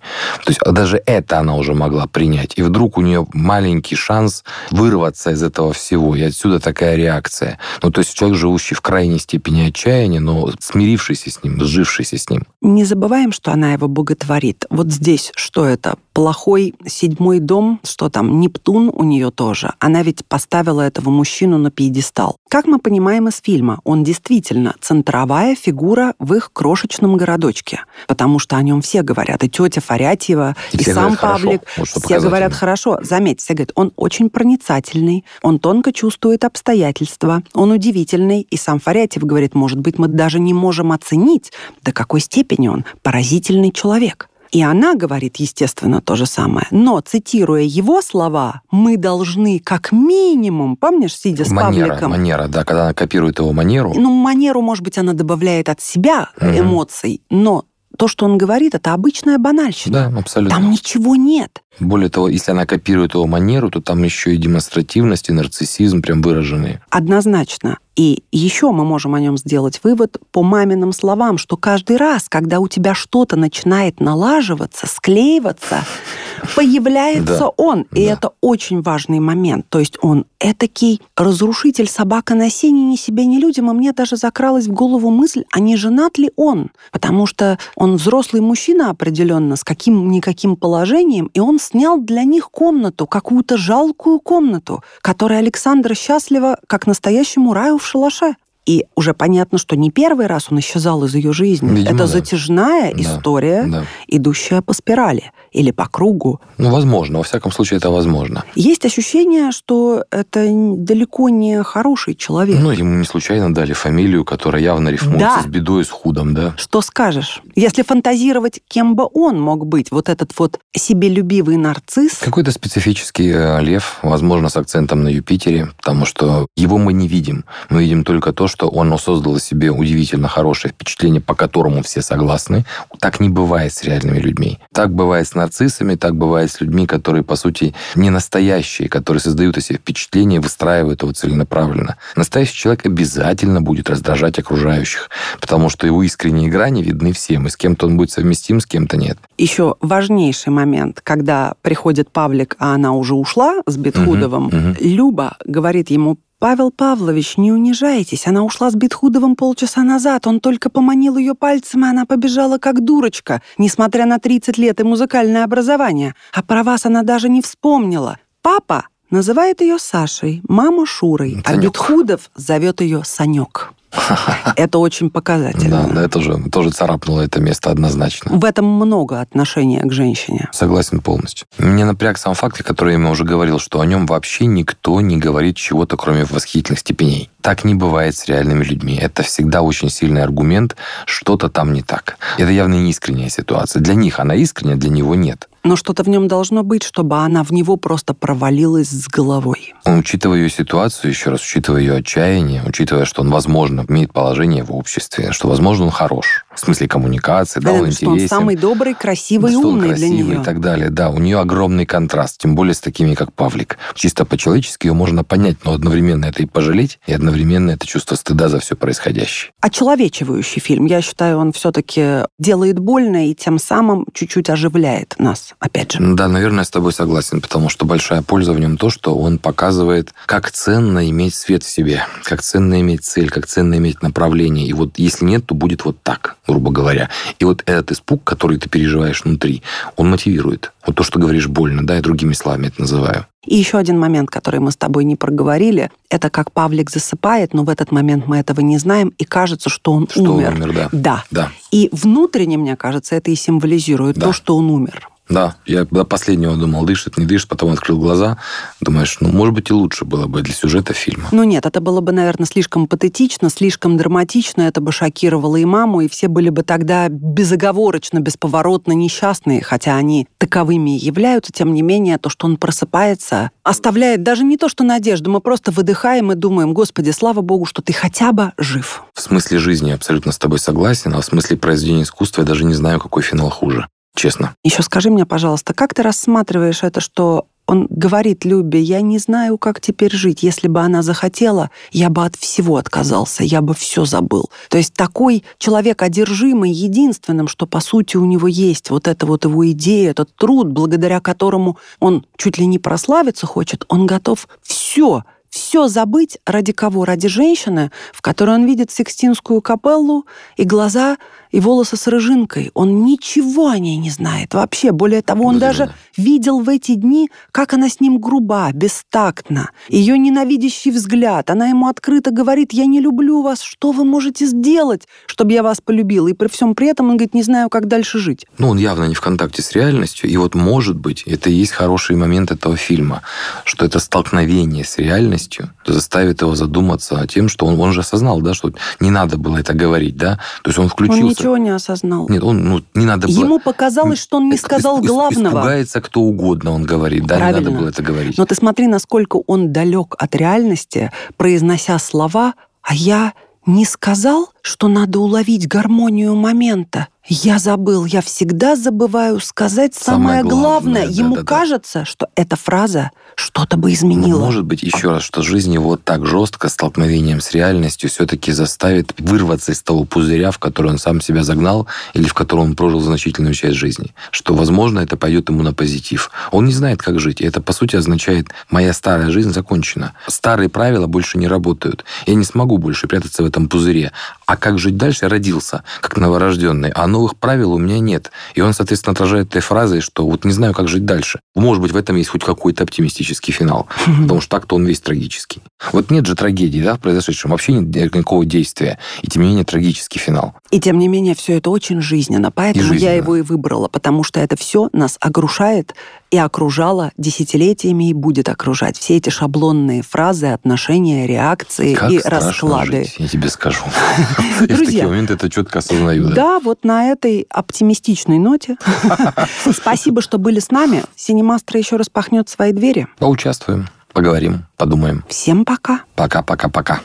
То 0.44 0.50
есть 0.50 0.60
Даже 0.80 1.02
это 1.04 1.40
она 1.40 1.56
уже 1.56 1.74
могла 1.74 2.06
принять. 2.06 2.54
И 2.56 2.62
вдруг 2.62 2.96
у 2.96 3.02
нее 3.02 3.26
маленький 3.34 3.96
шанс 3.96 4.44
вырваться 4.70 5.32
из 5.32 5.42
этого 5.42 5.74
всего. 5.74 6.16
И 6.16 6.22
отсюда 6.22 6.58
такая 6.58 6.96
реакция. 6.96 7.58
Ну, 7.82 7.90
то 7.90 7.98
есть 7.98 8.14
человек, 8.14 8.38
живущий 8.38 8.74
в 8.74 8.80
крайней 8.80 9.18
степени 9.18 9.68
отчаяния, 9.68 10.20
но 10.20 10.50
смирившийся 10.58 11.30
с 11.30 11.44
ним, 11.44 11.62
сжившийся 11.62 12.16
с 12.16 12.30
ним. 12.30 12.46
Не 12.62 12.86
забываем, 12.86 13.30
что 13.30 13.52
она 13.52 13.74
его 13.74 13.88
боготворит. 13.88 14.64
Вот 14.70 14.90
здесь 14.90 15.32
что 15.36 15.66
это? 15.66 15.96
Плохой 16.14 16.74
седьмой 16.86 17.40
дом, 17.40 17.78
что 17.84 18.08
там, 18.08 18.40
Нептун 18.40 18.90
у 18.92 19.04
нее 19.04 19.30
тоже. 19.30 19.74
Она 19.80 20.02
ведь 20.02 20.24
поставила 20.24 20.80
этого 20.80 21.10
мужчину 21.10 21.58
на 21.58 21.70
пьедестал. 21.70 22.36
Как 22.50 22.66
мы 22.66 22.80
понимаем 22.80 23.28
из 23.28 23.40
фильма, 23.40 23.78
он 23.84 24.02
действительно 24.02 24.74
центровая 24.80 25.54
фигура 25.54 26.14
в 26.18 26.34
их 26.34 26.52
крошечном 26.52 27.16
городочке. 27.16 27.84
Потому 28.08 28.40
что 28.40 28.56
о 28.56 28.62
нем 28.62 28.82
все 28.82 29.02
говорят. 29.02 29.44
И 29.44 29.48
тетя 29.48 29.80
Фарятьева, 29.80 30.56
и, 30.72 30.78
и 30.78 30.82
сам 30.82 31.16
Павлик. 31.16 31.62
Вот 31.76 31.86
все 31.86 32.18
говорят 32.18 32.52
хорошо. 32.52 32.98
Заметь, 33.02 33.38
все 33.40 33.54
говорят, 33.54 33.70
он 33.76 33.92
очень 33.94 34.30
проницательный, 34.30 35.24
он 35.42 35.60
тонко 35.60 35.92
чувствует 35.92 36.42
обстоятельства, 36.42 37.44
он 37.54 37.70
удивительный. 37.70 38.40
И 38.40 38.56
сам 38.56 38.80
Фарятьев 38.80 39.22
говорит, 39.22 39.54
может 39.54 39.78
быть, 39.78 40.00
мы 40.00 40.08
даже 40.08 40.40
не 40.40 40.52
можем 40.52 40.90
оценить, 40.90 41.52
до 41.82 41.92
какой 41.92 42.18
степени 42.18 42.66
он 42.66 42.84
поразительный 43.02 43.70
человек. 43.70 44.28
И 44.50 44.62
она 44.62 44.94
говорит, 44.94 45.36
естественно, 45.36 46.00
то 46.00 46.16
же 46.16 46.26
самое. 46.26 46.66
Но, 46.70 47.00
цитируя 47.00 47.62
его 47.62 48.02
слова, 48.02 48.62
мы 48.70 48.96
должны 48.96 49.60
как 49.60 49.92
минимум, 49.92 50.76
помнишь, 50.76 51.16
сидя 51.16 51.44
с 51.44 51.50
манера, 51.50 51.88
Павликом... 51.88 52.10
Манера, 52.10 52.48
да, 52.48 52.64
когда 52.64 52.84
она 52.84 52.94
копирует 52.94 53.38
его 53.38 53.52
манеру. 53.52 53.92
Ну, 53.94 54.12
манеру, 54.12 54.60
может 54.60 54.82
быть, 54.82 54.98
она 54.98 55.12
добавляет 55.12 55.68
от 55.68 55.80
себя 55.80 56.30
угу. 56.40 56.50
эмоций, 56.50 57.22
но 57.30 57.64
то, 58.00 58.08
что 58.08 58.24
он 58.24 58.38
говорит, 58.38 58.74
это 58.74 58.94
обычная 58.94 59.36
банальщина. 59.38 60.10
Да, 60.10 60.18
абсолютно. 60.18 60.56
Там 60.56 60.70
ничего 60.70 61.16
нет. 61.16 61.62
Более 61.78 62.08
того, 62.08 62.28
если 62.28 62.52
она 62.52 62.64
копирует 62.64 63.14
его 63.14 63.26
манеру, 63.26 63.70
то 63.70 63.80
там 63.80 64.02
еще 64.02 64.34
и 64.34 64.38
демонстративность, 64.38 65.28
и 65.28 65.32
нарциссизм 65.32 66.00
прям 66.00 66.22
выраженные. 66.22 66.80
Однозначно. 66.88 67.78
И 67.96 68.22
еще 68.30 68.70
мы 68.70 68.84
можем 68.84 69.14
о 69.14 69.20
нем 69.20 69.36
сделать 69.36 69.80
вывод 69.82 70.18
по 70.30 70.42
маминым 70.42 70.92
словам, 70.92 71.38
что 71.38 71.56
каждый 71.56 71.96
раз, 71.96 72.28
когда 72.28 72.60
у 72.60 72.68
тебя 72.68 72.94
что-то 72.94 73.36
начинает 73.36 74.00
налаживаться, 74.00 74.86
склеиваться, 74.86 75.84
появляется 76.56 77.38
да. 77.38 77.48
он. 77.56 77.82
И 77.92 78.06
да. 78.06 78.12
это 78.12 78.32
очень 78.40 78.80
важный 78.80 79.18
момент. 79.18 79.66
То 79.68 79.80
есть 79.80 79.98
он 80.02 80.24
этакий 80.38 81.02
разрушитель 81.16 81.88
собака 81.88 82.34
на 82.34 82.48
сене 82.48 82.84
ни 82.84 82.96
себе, 82.96 83.26
ни 83.26 83.38
людям. 83.38 83.70
И 83.70 83.74
мне 83.74 83.92
даже 83.92 84.16
закралась 84.16 84.66
в 84.66 84.72
голову 84.72 85.10
мысль, 85.10 85.44
а 85.52 85.60
не 85.60 85.76
женат 85.76 86.16
ли 86.16 86.30
он? 86.36 86.70
Потому 86.92 87.26
что 87.26 87.58
он 87.74 87.96
взрослый 87.96 88.40
мужчина 88.40 88.90
определенно, 88.90 89.56
с 89.56 89.64
каким-никаким 89.64 90.56
положением, 90.56 91.30
и 91.34 91.40
он 91.40 91.58
снял 91.58 92.00
для 92.00 92.22
них 92.24 92.50
комнату, 92.50 93.06
какую-то 93.06 93.56
жалкую 93.56 94.20
комнату, 94.20 94.82
которая 95.02 95.40
Александра 95.40 95.94
счастлива, 95.94 96.58
как 96.66 96.86
настоящему 96.86 97.52
раю 97.52 97.79
в 97.80 97.86
шалаше. 97.86 98.34
И 98.66 98.84
уже 98.94 99.14
понятно, 99.14 99.58
что 99.58 99.74
не 99.74 99.90
первый 99.90 100.26
раз 100.26 100.48
он 100.50 100.60
исчезал 100.60 101.02
из 101.04 101.14
ее 101.14 101.32
жизни. 101.32 101.70
Видимо, 101.70 101.88
Это 101.88 101.98
да. 101.98 102.06
затяжная 102.06 102.94
да. 102.94 103.00
история, 103.00 103.64
да. 103.66 103.84
идущая 104.06 104.60
по 104.62 104.72
спирали 104.74 105.32
или 105.52 105.70
по 105.70 105.86
кругу. 105.86 106.40
Ну, 106.58 106.70
возможно. 106.70 107.18
Во 107.18 107.24
всяком 107.24 107.52
случае, 107.52 107.78
это 107.78 107.90
возможно. 107.90 108.44
Есть 108.54 108.84
ощущение, 108.84 109.52
что 109.52 110.04
это 110.10 110.46
далеко 110.50 111.28
не 111.28 111.62
хороший 111.62 112.14
человек. 112.14 112.58
Ну, 112.60 112.70
ему 112.70 112.98
не 112.98 113.04
случайно 113.04 113.52
дали 113.52 113.72
фамилию, 113.72 114.24
которая 114.24 114.62
явно 114.62 114.88
рифмуется 114.88 115.36
да. 115.36 115.42
с 115.42 115.46
бедой, 115.46 115.84
с 115.84 115.90
худом, 115.90 116.34
да? 116.34 116.54
Что 116.56 116.80
скажешь? 116.82 117.42
Если 117.56 117.82
фантазировать, 117.82 118.60
кем 118.68 118.94
бы 118.94 119.08
он 119.12 119.40
мог 119.40 119.66
быть, 119.66 119.90
вот 119.90 120.08
этот 120.08 120.32
вот 120.38 120.58
себелюбивый 120.76 121.56
нарцисс... 121.56 122.18
Какой-то 122.18 122.52
специфический 122.52 123.30
э, 123.30 123.60
лев, 123.62 123.98
возможно, 124.02 124.48
с 124.48 124.56
акцентом 124.56 125.02
на 125.02 125.08
Юпитере, 125.08 125.70
потому 125.76 126.04
что 126.04 126.46
его 126.56 126.78
мы 126.78 126.92
не 126.92 127.08
видим. 127.08 127.44
Мы 127.68 127.82
видим 127.82 128.04
только 128.04 128.32
то, 128.32 128.46
что 128.48 128.68
он 128.68 128.96
создал 128.98 129.38
себе 129.38 129.70
удивительно 129.70 130.28
хорошее 130.28 130.72
впечатление, 130.72 131.20
по 131.20 131.34
которому 131.34 131.82
все 131.82 132.02
согласны. 132.02 132.64
Так 132.98 133.20
не 133.20 133.28
бывает 133.28 133.72
с 133.72 133.82
реальными 133.82 134.18
людьми. 134.18 134.58
Так 134.72 134.92
бывает 134.94 135.26
с 135.26 135.34
нарциссами, 135.40 135.94
так 135.96 136.14
бывает 136.16 136.50
с 136.50 136.60
людьми, 136.60 136.86
которые, 136.86 137.24
по 137.24 137.36
сути, 137.36 137.74
не 137.94 138.10
настоящие, 138.10 138.88
которые 138.88 139.20
создают 139.20 139.56
о 139.56 139.60
себе 139.60 139.78
впечатление, 139.78 140.40
выстраивают 140.40 141.02
его 141.02 141.12
целенаправленно. 141.12 141.96
Настоящий 142.16 142.56
человек 142.56 142.86
обязательно 142.86 143.60
будет 143.60 143.90
раздражать 143.90 144.38
окружающих, 144.38 145.10
потому 145.40 145.68
что 145.68 145.86
его 145.86 146.02
искренние 146.02 146.50
грани 146.50 146.82
видны 146.82 147.12
всем, 147.12 147.46
и 147.46 147.50
с 147.50 147.56
кем-то 147.56 147.86
он 147.86 147.96
будет 147.96 148.10
совместим, 148.10 148.60
с 148.60 148.66
кем-то 148.66 148.96
нет. 148.96 149.18
Еще 149.38 149.76
важнейший 149.80 150.52
момент, 150.52 151.00
когда 151.02 151.54
приходит 151.62 152.10
Павлик, 152.10 152.56
а 152.58 152.74
она 152.74 152.92
уже 152.92 153.14
ушла 153.14 153.62
с 153.66 153.76
Бетхудовым, 153.76 154.46
угу, 154.46 154.56
угу. 154.56 154.76
Люба 154.80 155.36
говорит 155.44 155.90
ему, 155.90 156.18
«Павел 156.40 156.70
Павлович, 156.70 157.36
не 157.36 157.52
унижайтесь. 157.52 158.26
Она 158.26 158.42
ушла 158.42 158.70
с 158.70 158.74
Битхудовым 158.74 159.36
полчаса 159.36 159.82
назад. 159.82 160.26
Он 160.26 160.40
только 160.40 160.70
поманил 160.70 161.18
ее 161.18 161.34
пальцем, 161.34 161.84
и 161.84 161.88
она 161.88 162.06
побежала 162.06 162.56
как 162.56 162.82
дурочка, 162.82 163.42
несмотря 163.58 164.06
на 164.06 164.18
30 164.18 164.58
лет 164.58 164.80
и 164.80 164.82
музыкальное 164.82 165.44
образование. 165.44 166.14
А 166.32 166.42
про 166.42 166.62
вас 166.62 166.86
она 166.86 167.02
даже 167.02 167.28
не 167.28 167.42
вспомнила. 167.42 168.18
Папа 168.42 168.86
называет 169.10 169.60
ее 169.60 169.78
Сашей, 169.78 170.40
мама 170.48 170.86
Шурой, 170.86 171.42
Санек. 171.44 171.48
а 171.48 171.56
Битхудов 171.56 172.30
зовет 172.34 172.80
ее 172.80 173.02
Санек. 173.04 173.74
Это 174.56 174.78
очень 174.78 175.10
показательно. 175.10 175.86
Да, 175.88 175.94
да, 175.94 176.02
это 176.04 176.20
же 176.20 176.38
тоже 176.50 176.70
царапнуло 176.70 177.22
это 177.22 177.40
место 177.40 177.70
однозначно. 177.70 178.36
В 178.36 178.44
этом 178.44 178.64
много 178.66 179.20
отношения 179.20 179.82
к 179.82 179.92
женщине. 179.92 180.48
Согласен 180.52 181.00
полностью. 181.00 181.46
Меня 181.58 181.86
напряг 181.86 182.18
сам 182.18 182.34
факт, 182.34 182.62
который 182.62 182.94
я 182.94 183.10
уже 183.10 183.24
говорил, 183.24 183.58
что 183.58 183.80
о 183.80 183.86
нем 183.86 184.06
вообще 184.06 184.46
никто 184.46 185.00
не 185.00 185.16
говорит 185.16 185.56
чего-то, 185.56 185.96
кроме 185.96 186.24
восхитительных 186.24 186.80
степеней. 186.80 187.30
Так 187.40 187.64
не 187.64 187.74
бывает 187.74 188.16
с 188.16 188.26
реальными 188.26 188.64
людьми. 188.64 188.98
Это 189.00 189.22
всегда 189.22 189.62
очень 189.62 189.90
сильный 189.90 190.22
аргумент, 190.22 190.76
что-то 191.06 191.48
там 191.48 191.72
не 191.72 191.82
так. 191.82 192.16
Это 192.38 192.50
явно 192.50 192.74
не 192.74 192.90
искренняя 192.90 193.28
ситуация. 193.28 193.80
Для 193.80 193.94
них 193.94 194.20
она 194.20 194.34
искренняя, 194.34 194.76
для 194.76 194.90
него 194.90 195.14
нет. 195.14 195.48
Но 195.62 195.76
что-то 195.76 196.02
в 196.02 196.08
нем 196.08 196.26
должно 196.26 196.62
быть, 196.62 196.82
чтобы 196.82 197.18
она 197.18 197.44
в 197.44 197.52
него 197.52 197.76
просто 197.76 198.14
провалилась 198.14 198.88
с 198.88 199.08
головой. 199.08 199.74
Учитывая 199.84 200.38
ее 200.38 200.50
ситуацию, 200.50 201.10
еще 201.10 201.30
раз, 201.30 201.42
учитывая 201.42 201.80
ее 201.80 201.96
отчаяние, 201.96 202.62
учитывая, 202.66 203.04
что 203.04 203.22
он, 203.22 203.30
возможно, 203.30 203.84
имеет 203.88 204.12
положение 204.12 204.64
в 204.64 204.74
обществе, 204.74 205.32
что, 205.32 205.48
возможно, 205.48 205.86
он 205.86 205.90
хорош. 205.90 206.44
В 206.54 206.60
смысле 206.60 206.88
коммуникации, 206.88 207.60
да, 207.60 207.72
да 207.72 207.82
он 207.82 207.92
что 207.92 208.06
интересен. 208.06 208.22
он 208.22 208.28
самый 208.28 208.56
добрый, 208.56 208.94
красивый, 208.94 209.52
что 209.52 209.60
умный 209.60 209.90
он 209.90 209.94
красивый 209.94 210.16
для 210.16 210.24
нее. 210.24 210.40
и 210.40 210.44
так 210.44 210.60
далее. 210.60 210.90
Да, 210.90 211.10
у 211.10 211.18
нее 211.18 211.38
огромный 211.38 211.86
контраст, 211.86 212.40
тем 212.40 212.54
более 212.54 212.74
с 212.74 212.80
такими, 212.80 213.14
как 213.14 213.32
Павлик. 213.32 213.78
Чисто 213.94 214.24
по-человечески 214.24 214.86
ее 214.86 214.94
можно 214.94 215.24
понять, 215.24 215.58
но 215.64 215.72
одновременно 215.72 216.26
это 216.26 216.42
и 216.42 216.46
пожалеть, 216.46 216.98
и 217.06 217.12
одновременно 217.12 217.70
это 217.70 217.86
чувство 217.86 218.14
стыда 218.14 218.48
за 218.48 218.60
все 218.60 218.76
происходящее. 218.76 219.52
Очеловечивающий 219.60 220.60
фильм. 220.60 220.86
Я 220.86 221.02
считаю, 221.02 221.38
он 221.38 221.52
все-таки 221.52 222.24
делает 222.38 222.78
больно 222.78 223.30
и 223.30 223.34
тем 223.34 223.58
самым 223.58 224.06
чуть-чуть 224.12 224.50
оживляет 224.50 225.14
нас, 225.18 225.49
опять 225.58 225.92
же. 225.92 225.98
Да, 226.00 226.28
наверное, 226.28 226.64
с 226.64 226.70
тобой 226.70 226.92
согласен, 226.92 227.40
потому 227.40 227.68
что 227.68 227.84
большая 227.84 228.22
польза 228.22 228.52
в 228.52 228.60
нем 228.60 228.76
то, 228.76 228.90
что 228.90 229.16
он 229.16 229.38
показывает, 229.38 230.12
как 230.26 230.50
ценно 230.50 231.08
иметь 231.10 231.34
свет 231.34 231.62
в 231.62 231.68
себе, 231.68 232.04
как 232.24 232.42
ценно 232.42 232.80
иметь 232.80 233.04
цель, 233.04 233.30
как 233.30 233.46
ценно 233.46 233.74
иметь 233.76 234.02
направление. 234.02 234.66
И 234.66 234.72
вот 234.72 234.98
если 234.98 235.24
нет, 235.24 235.46
то 235.46 235.54
будет 235.54 235.84
вот 235.84 235.96
так 236.02 236.36
грубо 236.50 236.70
говоря. 236.70 237.08
И 237.38 237.44
вот 237.44 237.62
этот 237.66 237.92
испуг, 237.92 238.24
который 238.24 238.58
ты 238.58 238.68
переживаешь 238.68 239.24
внутри, 239.24 239.62
он 239.96 240.10
мотивирует. 240.10 240.72
Вот 240.86 240.96
то, 240.96 241.02
что 241.02 241.18
говоришь, 241.18 241.46
больно, 241.46 241.86
да, 241.86 241.96
я 241.96 242.02
другими 242.02 242.32
словами 242.32 242.68
это 242.68 242.80
называю. 242.80 243.26
И 243.46 243.56
еще 243.56 243.78
один 243.78 243.98
момент, 243.98 244.30
который 244.30 244.60
мы 244.60 244.70
с 244.70 244.76
тобой 244.76 245.04
не 245.04 245.16
проговорили, 245.16 245.90
это 246.10 246.28
как 246.28 246.52
Павлик 246.52 246.90
засыпает, 246.90 247.54
но 247.54 247.64
в 247.64 247.70
этот 247.70 247.90
момент 247.90 248.26
мы 248.26 248.38
этого 248.38 248.60
не 248.60 248.78
знаем, 248.78 249.12
и 249.16 249.24
кажется, 249.24 249.70
что 249.70 249.92
он 249.92 250.08
что 250.08 250.22
умер. 250.22 250.54
Он 250.56 250.62
умер, 250.62 250.74
да. 250.74 250.88
Да. 250.92 251.24
да. 251.30 251.52
И 251.70 251.88
внутренне, 251.92 252.58
мне 252.58 252.76
кажется, 252.76 253.14
это 253.14 253.30
и 253.30 253.34
символизирует 253.34 254.16
да. 254.16 254.26
то, 254.26 254.32
что 254.32 254.56
он 254.56 254.70
умер. 254.70 255.08
Да, 255.30 255.54
я 255.64 255.84
до 255.84 256.04
последнего 256.04 256.56
думал, 256.56 256.84
дышит, 256.84 257.16
не 257.16 257.24
дышит, 257.24 257.48
потом 257.48 257.72
открыл 257.72 257.98
глаза. 257.98 258.36
Думаешь, 258.80 259.18
ну, 259.20 259.28
может 259.28 259.54
быть, 259.54 259.70
и 259.70 259.72
лучше 259.72 260.04
было 260.04 260.26
бы 260.26 260.42
для 260.42 260.52
сюжета 260.52 260.92
фильма. 260.92 261.28
Ну 261.30 261.44
нет, 261.44 261.66
это 261.66 261.80
было 261.80 262.00
бы, 262.00 262.10
наверное, 262.10 262.46
слишком 262.46 262.88
патетично, 262.88 263.48
слишком 263.48 263.96
драматично, 263.96 264.62
это 264.62 264.80
бы 264.80 264.90
шокировало 264.90 265.56
и 265.56 265.64
маму, 265.64 266.00
и 266.00 266.08
все 266.08 266.26
были 266.26 266.48
бы 266.48 266.64
тогда 266.64 267.08
безоговорочно, 267.08 268.18
бесповоротно 268.18 268.92
несчастные, 268.92 269.62
хотя 269.62 269.96
они 269.96 270.26
таковыми 270.38 270.96
и 270.96 270.98
являются, 270.98 271.52
тем 271.52 271.74
не 271.74 271.82
менее, 271.82 272.18
то, 272.18 272.28
что 272.28 272.46
он 272.46 272.56
просыпается, 272.56 273.50
оставляет 273.62 274.24
даже 274.24 274.42
не 274.42 274.56
то, 274.56 274.68
что 274.68 274.82
надежду, 274.82 275.30
мы 275.30 275.40
просто 275.40 275.70
выдыхаем 275.70 276.32
и 276.32 276.34
думаем, 276.34 276.74
Господи, 276.74 277.10
слава 277.10 277.40
Богу, 277.40 277.66
что 277.66 277.82
ты 277.82 277.92
хотя 277.92 278.32
бы 278.32 278.52
жив. 278.58 279.04
В 279.14 279.20
смысле 279.20 279.58
жизни 279.58 279.92
абсолютно 279.92 280.32
с 280.32 280.38
тобой 280.38 280.58
согласен, 280.58 281.14
а 281.14 281.20
в 281.20 281.24
смысле 281.24 281.56
произведения 281.56 282.02
искусства 282.02 282.42
я 282.42 282.48
даже 282.48 282.64
не 282.64 282.74
знаю, 282.74 282.98
какой 282.98 283.22
финал 283.22 283.50
хуже 283.50 283.86
честно. 284.14 284.54
Еще 284.64 284.82
скажи 284.82 285.10
мне, 285.10 285.26
пожалуйста, 285.26 285.74
как 285.74 285.94
ты 285.94 286.02
рассматриваешь 286.02 286.82
это, 286.82 287.00
что 287.00 287.46
Он 287.66 287.86
говорит 287.88 288.44
Любе, 288.44 288.80
я 288.80 289.00
не 289.00 289.18
знаю, 289.18 289.56
как 289.56 289.80
теперь 289.80 290.12
жить. 290.12 290.42
Если 290.42 290.66
бы 290.66 290.80
она 290.80 291.02
захотела, 291.02 291.70
я 291.92 292.10
бы 292.10 292.24
от 292.24 292.34
всего 292.34 292.76
отказался, 292.76 293.44
я 293.44 293.60
бы 293.60 293.74
все 293.74 294.04
забыл. 294.04 294.50
То 294.68 294.78
есть 294.78 294.94
такой 294.94 295.44
человек 295.58 296.02
одержимый 296.02 296.72
единственным, 296.72 297.46
что 297.46 297.66
по 297.66 297.80
сути 297.80 298.16
у 298.16 298.24
него 298.24 298.48
есть 298.48 298.90
вот 298.90 299.06
эта 299.06 299.24
вот 299.24 299.44
его 299.44 299.70
идея, 299.70 300.10
этот 300.10 300.34
труд, 300.34 300.68
благодаря 300.68 301.20
которому 301.20 301.78
он 302.00 302.26
чуть 302.36 302.58
ли 302.58 302.66
не 302.66 302.78
прославиться 302.78 303.46
хочет, 303.46 303.84
он 303.88 304.06
готов 304.06 304.48
все 304.62 305.22
все 305.50 305.88
забыть 305.88 306.38
ради 306.46 306.72
кого? 306.72 307.04
Ради 307.04 307.28
женщины, 307.28 307.90
в 308.12 308.22
которой 308.22 308.54
он 308.54 308.64
видит 308.64 308.90
Сикстинскую 308.90 309.60
капеллу 309.60 310.26
и 310.56 310.64
глаза 310.64 311.18
и 311.50 311.60
волосы 311.60 311.96
с 311.96 312.06
рыжинкой. 312.06 312.70
Он 312.74 313.04
ничего 313.04 313.68
о 313.68 313.78
ней 313.78 313.96
не 313.96 314.10
знает 314.10 314.54
вообще. 314.54 314.92
Более 314.92 315.22
того, 315.22 315.46
он 315.46 315.58
даже 315.58 315.92
видел 316.16 316.60
в 316.60 316.68
эти 316.68 316.94
дни, 316.94 317.30
как 317.52 317.74
она 317.74 317.88
с 317.88 318.00
ним 318.00 318.18
груба, 318.18 318.70
бестактна. 318.72 319.70
Ее 319.88 320.18
ненавидящий 320.18 320.90
взгляд. 320.90 321.50
Она 321.50 321.68
ему 321.68 321.88
открыто 321.88 322.30
говорит, 322.30 322.72
я 322.72 322.86
не 322.86 323.00
люблю 323.00 323.42
вас, 323.42 323.60
что 323.62 323.92
вы 323.92 324.04
можете 324.04 324.46
сделать, 324.46 325.08
чтобы 325.26 325.52
я 325.52 325.62
вас 325.62 325.80
полюбил? 325.80 326.26
И 326.28 326.32
при 326.32 326.48
всем 326.48 326.74
при 326.74 326.88
этом 326.88 327.06
он 327.06 327.16
говорит, 327.16 327.34
не 327.34 327.42
знаю, 327.42 327.68
как 327.68 327.88
дальше 327.88 328.18
жить. 328.18 328.46
Ну, 328.58 328.68
он 328.68 328.78
явно 328.78 329.04
не 329.04 329.14
в 329.14 329.20
контакте 329.20 329.62
с 329.62 329.72
реальностью. 329.72 330.30
И 330.30 330.36
вот, 330.36 330.54
может 330.54 330.96
быть, 330.96 331.22
это 331.22 331.50
и 331.50 331.54
есть 331.54 331.72
хороший 331.72 332.16
момент 332.16 332.50
этого 332.50 332.76
фильма, 332.76 333.22
что 333.64 333.84
это 333.84 333.98
столкновение 333.98 334.84
с 334.84 334.98
реальностью 334.98 335.70
заставит 335.86 336.42
его 336.42 336.54
задуматься 336.54 337.20
о 337.20 337.26
тем, 337.26 337.48
что 337.48 337.66
он, 337.66 337.78
он 337.80 337.92
же 337.92 338.00
осознал, 338.00 338.40
да, 338.40 338.54
что 338.54 338.72
не 339.00 339.10
надо 339.10 339.36
было 339.36 339.58
это 339.58 339.74
говорить, 339.74 340.16
да, 340.16 340.38
то 340.62 340.70
есть 340.70 340.78
он 340.78 340.88
включился. 340.88 341.39
Ничего 341.40 341.56
не 341.56 341.70
осознал. 341.70 342.28
Нет, 342.28 342.42
он, 342.42 342.64
ну, 342.64 342.80
не 342.94 343.04
надо 343.04 343.26
было... 343.26 343.44
Ему 343.44 343.58
показалось, 343.58 344.18
что 344.18 344.38
он 344.38 344.48
не 344.48 344.56
сказал 344.56 345.00
главного. 345.00 345.58
Испугается 345.58 346.00
кто 346.00 346.20
угодно, 346.20 346.72
он 346.72 346.84
говорит, 346.84 347.26
да, 347.26 347.36
Правильно. 347.36 347.58
не 347.58 347.64
надо 347.64 347.78
было 347.78 347.88
это 347.88 348.02
говорить. 348.02 348.38
Но 348.38 348.44
ты 348.44 348.54
смотри, 348.54 348.86
насколько 348.86 349.36
он 349.46 349.72
далек 349.72 350.14
от 350.18 350.34
реальности, 350.34 351.10
произнося 351.36 351.98
слова, 351.98 352.54
а 352.82 352.94
я 352.94 353.32
не 353.66 353.84
сказал, 353.84 354.50
что 354.62 354.88
надо 354.88 355.20
уловить 355.20 355.68
гармонию 355.68 356.34
момента. 356.34 357.08
Я 357.32 357.60
забыл, 357.60 358.06
я 358.06 358.22
всегда 358.22 358.74
забываю 358.74 359.38
сказать 359.38 359.94
самое, 359.94 360.40
самое 360.40 360.42
главное. 360.42 361.02
главное. 361.02 361.06
Ему 361.06 361.36
да, 361.36 361.42
да, 361.42 361.46
кажется, 361.46 362.04
что 362.04 362.28
эта 362.34 362.56
фраза 362.56 363.12
что-то 363.36 363.76
бы 363.76 363.92
изменила. 363.92 364.40
Ну, 364.40 364.46
может 364.46 364.64
быть, 364.64 364.82
еще 364.82 365.12
раз, 365.12 365.22
что 365.22 365.42
жизнь 365.42 365.72
его 365.72 365.96
так 365.96 366.26
жестко 366.26 366.68
столкновением 366.68 367.40
с 367.40 367.52
реальностью 367.52 368.10
все-таки 368.10 368.50
заставит 368.50 369.14
вырваться 369.20 369.70
из 369.70 369.80
того 369.80 370.02
пузыря, 370.02 370.50
в 370.50 370.58
который 370.58 370.90
он 370.90 370.98
сам 370.98 371.20
себя 371.20 371.44
загнал 371.44 371.86
или 372.14 372.26
в 372.26 372.34
котором 372.34 372.64
он 372.64 372.76
прожил 372.76 373.00
значительную 373.00 373.54
часть 373.54 373.76
жизни. 373.76 374.12
Что, 374.32 374.54
возможно, 374.54 374.98
это 374.98 375.16
пойдет 375.16 375.50
ему 375.50 375.62
на 375.62 375.72
позитив. 375.72 376.32
Он 376.50 376.66
не 376.66 376.72
знает, 376.72 377.00
как 377.00 377.20
жить. 377.20 377.40
И 377.40 377.44
это, 377.44 377.62
по 377.62 377.72
сути, 377.72 377.94
означает, 377.94 378.48
моя 378.70 378.92
старая 378.92 379.30
жизнь 379.30 379.52
закончена. 379.52 380.14
Старые 380.26 380.68
правила 380.68 381.06
больше 381.06 381.38
не 381.38 381.46
работают. 381.46 382.04
Я 382.26 382.34
не 382.34 382.44
смогу 382.44 382.78
больше 382.78 383.06
прятаться 383.06 383.44
в 383.44 383.46
этом 383.46 383.68
пузыре. 383.68 384.10
А 384.46 384.56
как 384.56 384.80
жить 384.80 384.96
дальше? 384.96 385.20
Я 385.22 385.28
родился, 385.28 385.84
как 386.00 386.16
новорожденный. 386.16 386.90
Оно 386.90 387.19
новых 387.20 387.36
правил 387.36 387.72
у 387.72 387.78
меня 387.78 387.98
нет. 387.98 388.30
И 388.54 388.62
он, 388.62 388.72
соответственно, 388.72 389.12
отражает 389.12 389.48
этой 389.48 389.60
фразой, 389.60 390.00
что 390.00 390.26
вот 390.26 390.44
не 390.44 390.52
знаю, 390.52 390.72
как 390.72 390.88
жить 390.88 391.04
дальше. 391.04 391.40
Может 391.54 391.82
быть, 391.82 391.92
в 391.92 391.96
этом 391.96 392.16
есть 392.16 392.30
хоть 392.30 392.42
какой-то 392.42 392.84
оптимистический 392.84 393.52
финал. 393.52 393.86
Потому 394.22 394.40
что 394.40 394.50
так-то 394.50 394.76
он 394.76 394.86
весь 394.86 395.00
трагический. 395.00 395.62
Вот 395.92 396.10
нет 396.10 396.26
же 396.26 396.34
трагедии, 396.34 396.80
да, 396.80 396.94
в 396.94 397.00
произошедшем. 397.00 397.50
Вообще 397.50 397.72
нет 397.72 398.14
никакого 398.14 398.46
действия. 398.46 398.98
И 399.20 399.28
тем 399.28 399.42
не 399.42 399.48
менее 399.48 399.64
трагический 399.64 400.18
финал. 400.18 400.54
И 400.70 400.80
тем 400.80 400.98
не 400.98 401.08
менее 401.08 401.34
все 401.34 401.58
это 401.58 401.68
очень 401.70 402.00
жизненно. 402.00 402.50
Поэтому 402.50 402.88
жизненно. 402.88 403.10
я 403.10 403.16
его 403.16 403.36
и 403.36 403.42
выбрала. 403.42 403.88
Потому 403.88 404.24
что 404.24 404.40
это 404.40 404.56
все 404.56 404.88
нас 404.92 405.18
огрушает 405.20 405.94
и 406.30 406.38
окружало 406.38 407.12
десятилетиями 407.16 408.10
и 408.10 408.12
будет 408.12 408.48
окружать. 408.48 408.98
Все 408.98 409.16
эти 409.16 409.30
шаблонные 409.30 410.02
фразы, 410.02 410.46
отношения, 410.48 411.26
реакции 411.26 411.94
как 411.94 412.10
и 412.10 412.20
расклады. 412.24 413.04
Жить, 413.04 413.16
я 413.18 413.28
тебе 413.28 413.48
скажу. 413.48 413.84
Друзья, 414.60 414.76
в 414.76 414.84
такие 414.84 415.06
моменты 415.06 415.34
это 415.34 415.50
четко 415.50 415.80
осознаю. 415.80 416.30
Да, 416.30 416.60
вот 416.60 416.84
на 416.84 417.06
этой 417.06 417.46
оптимистичной 417.50 418.38
ноте. 418.38 418.76
Спасибо, 419.72 420.22
что 420.22 420.38
были 420.38 420.60
с 420.60 420.70
нами. 420.70 421.02
Синемастер 421.16 421.76
еще 421.76 421.96
распахнет 421.96 422.48
свои 422.48 422.72
двери. 422.72 423.08
Поучаствуем, 423.18 423.88
поговорим, 424.12 424.66
подумаем. 424.76 425.24
Всем 425.28 425.64
пока. 425.64 426.02
Пока-пока-пока. 426.14 427.00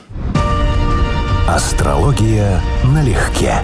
Астрология 1.48 2.60
налегке. 2.84 3.62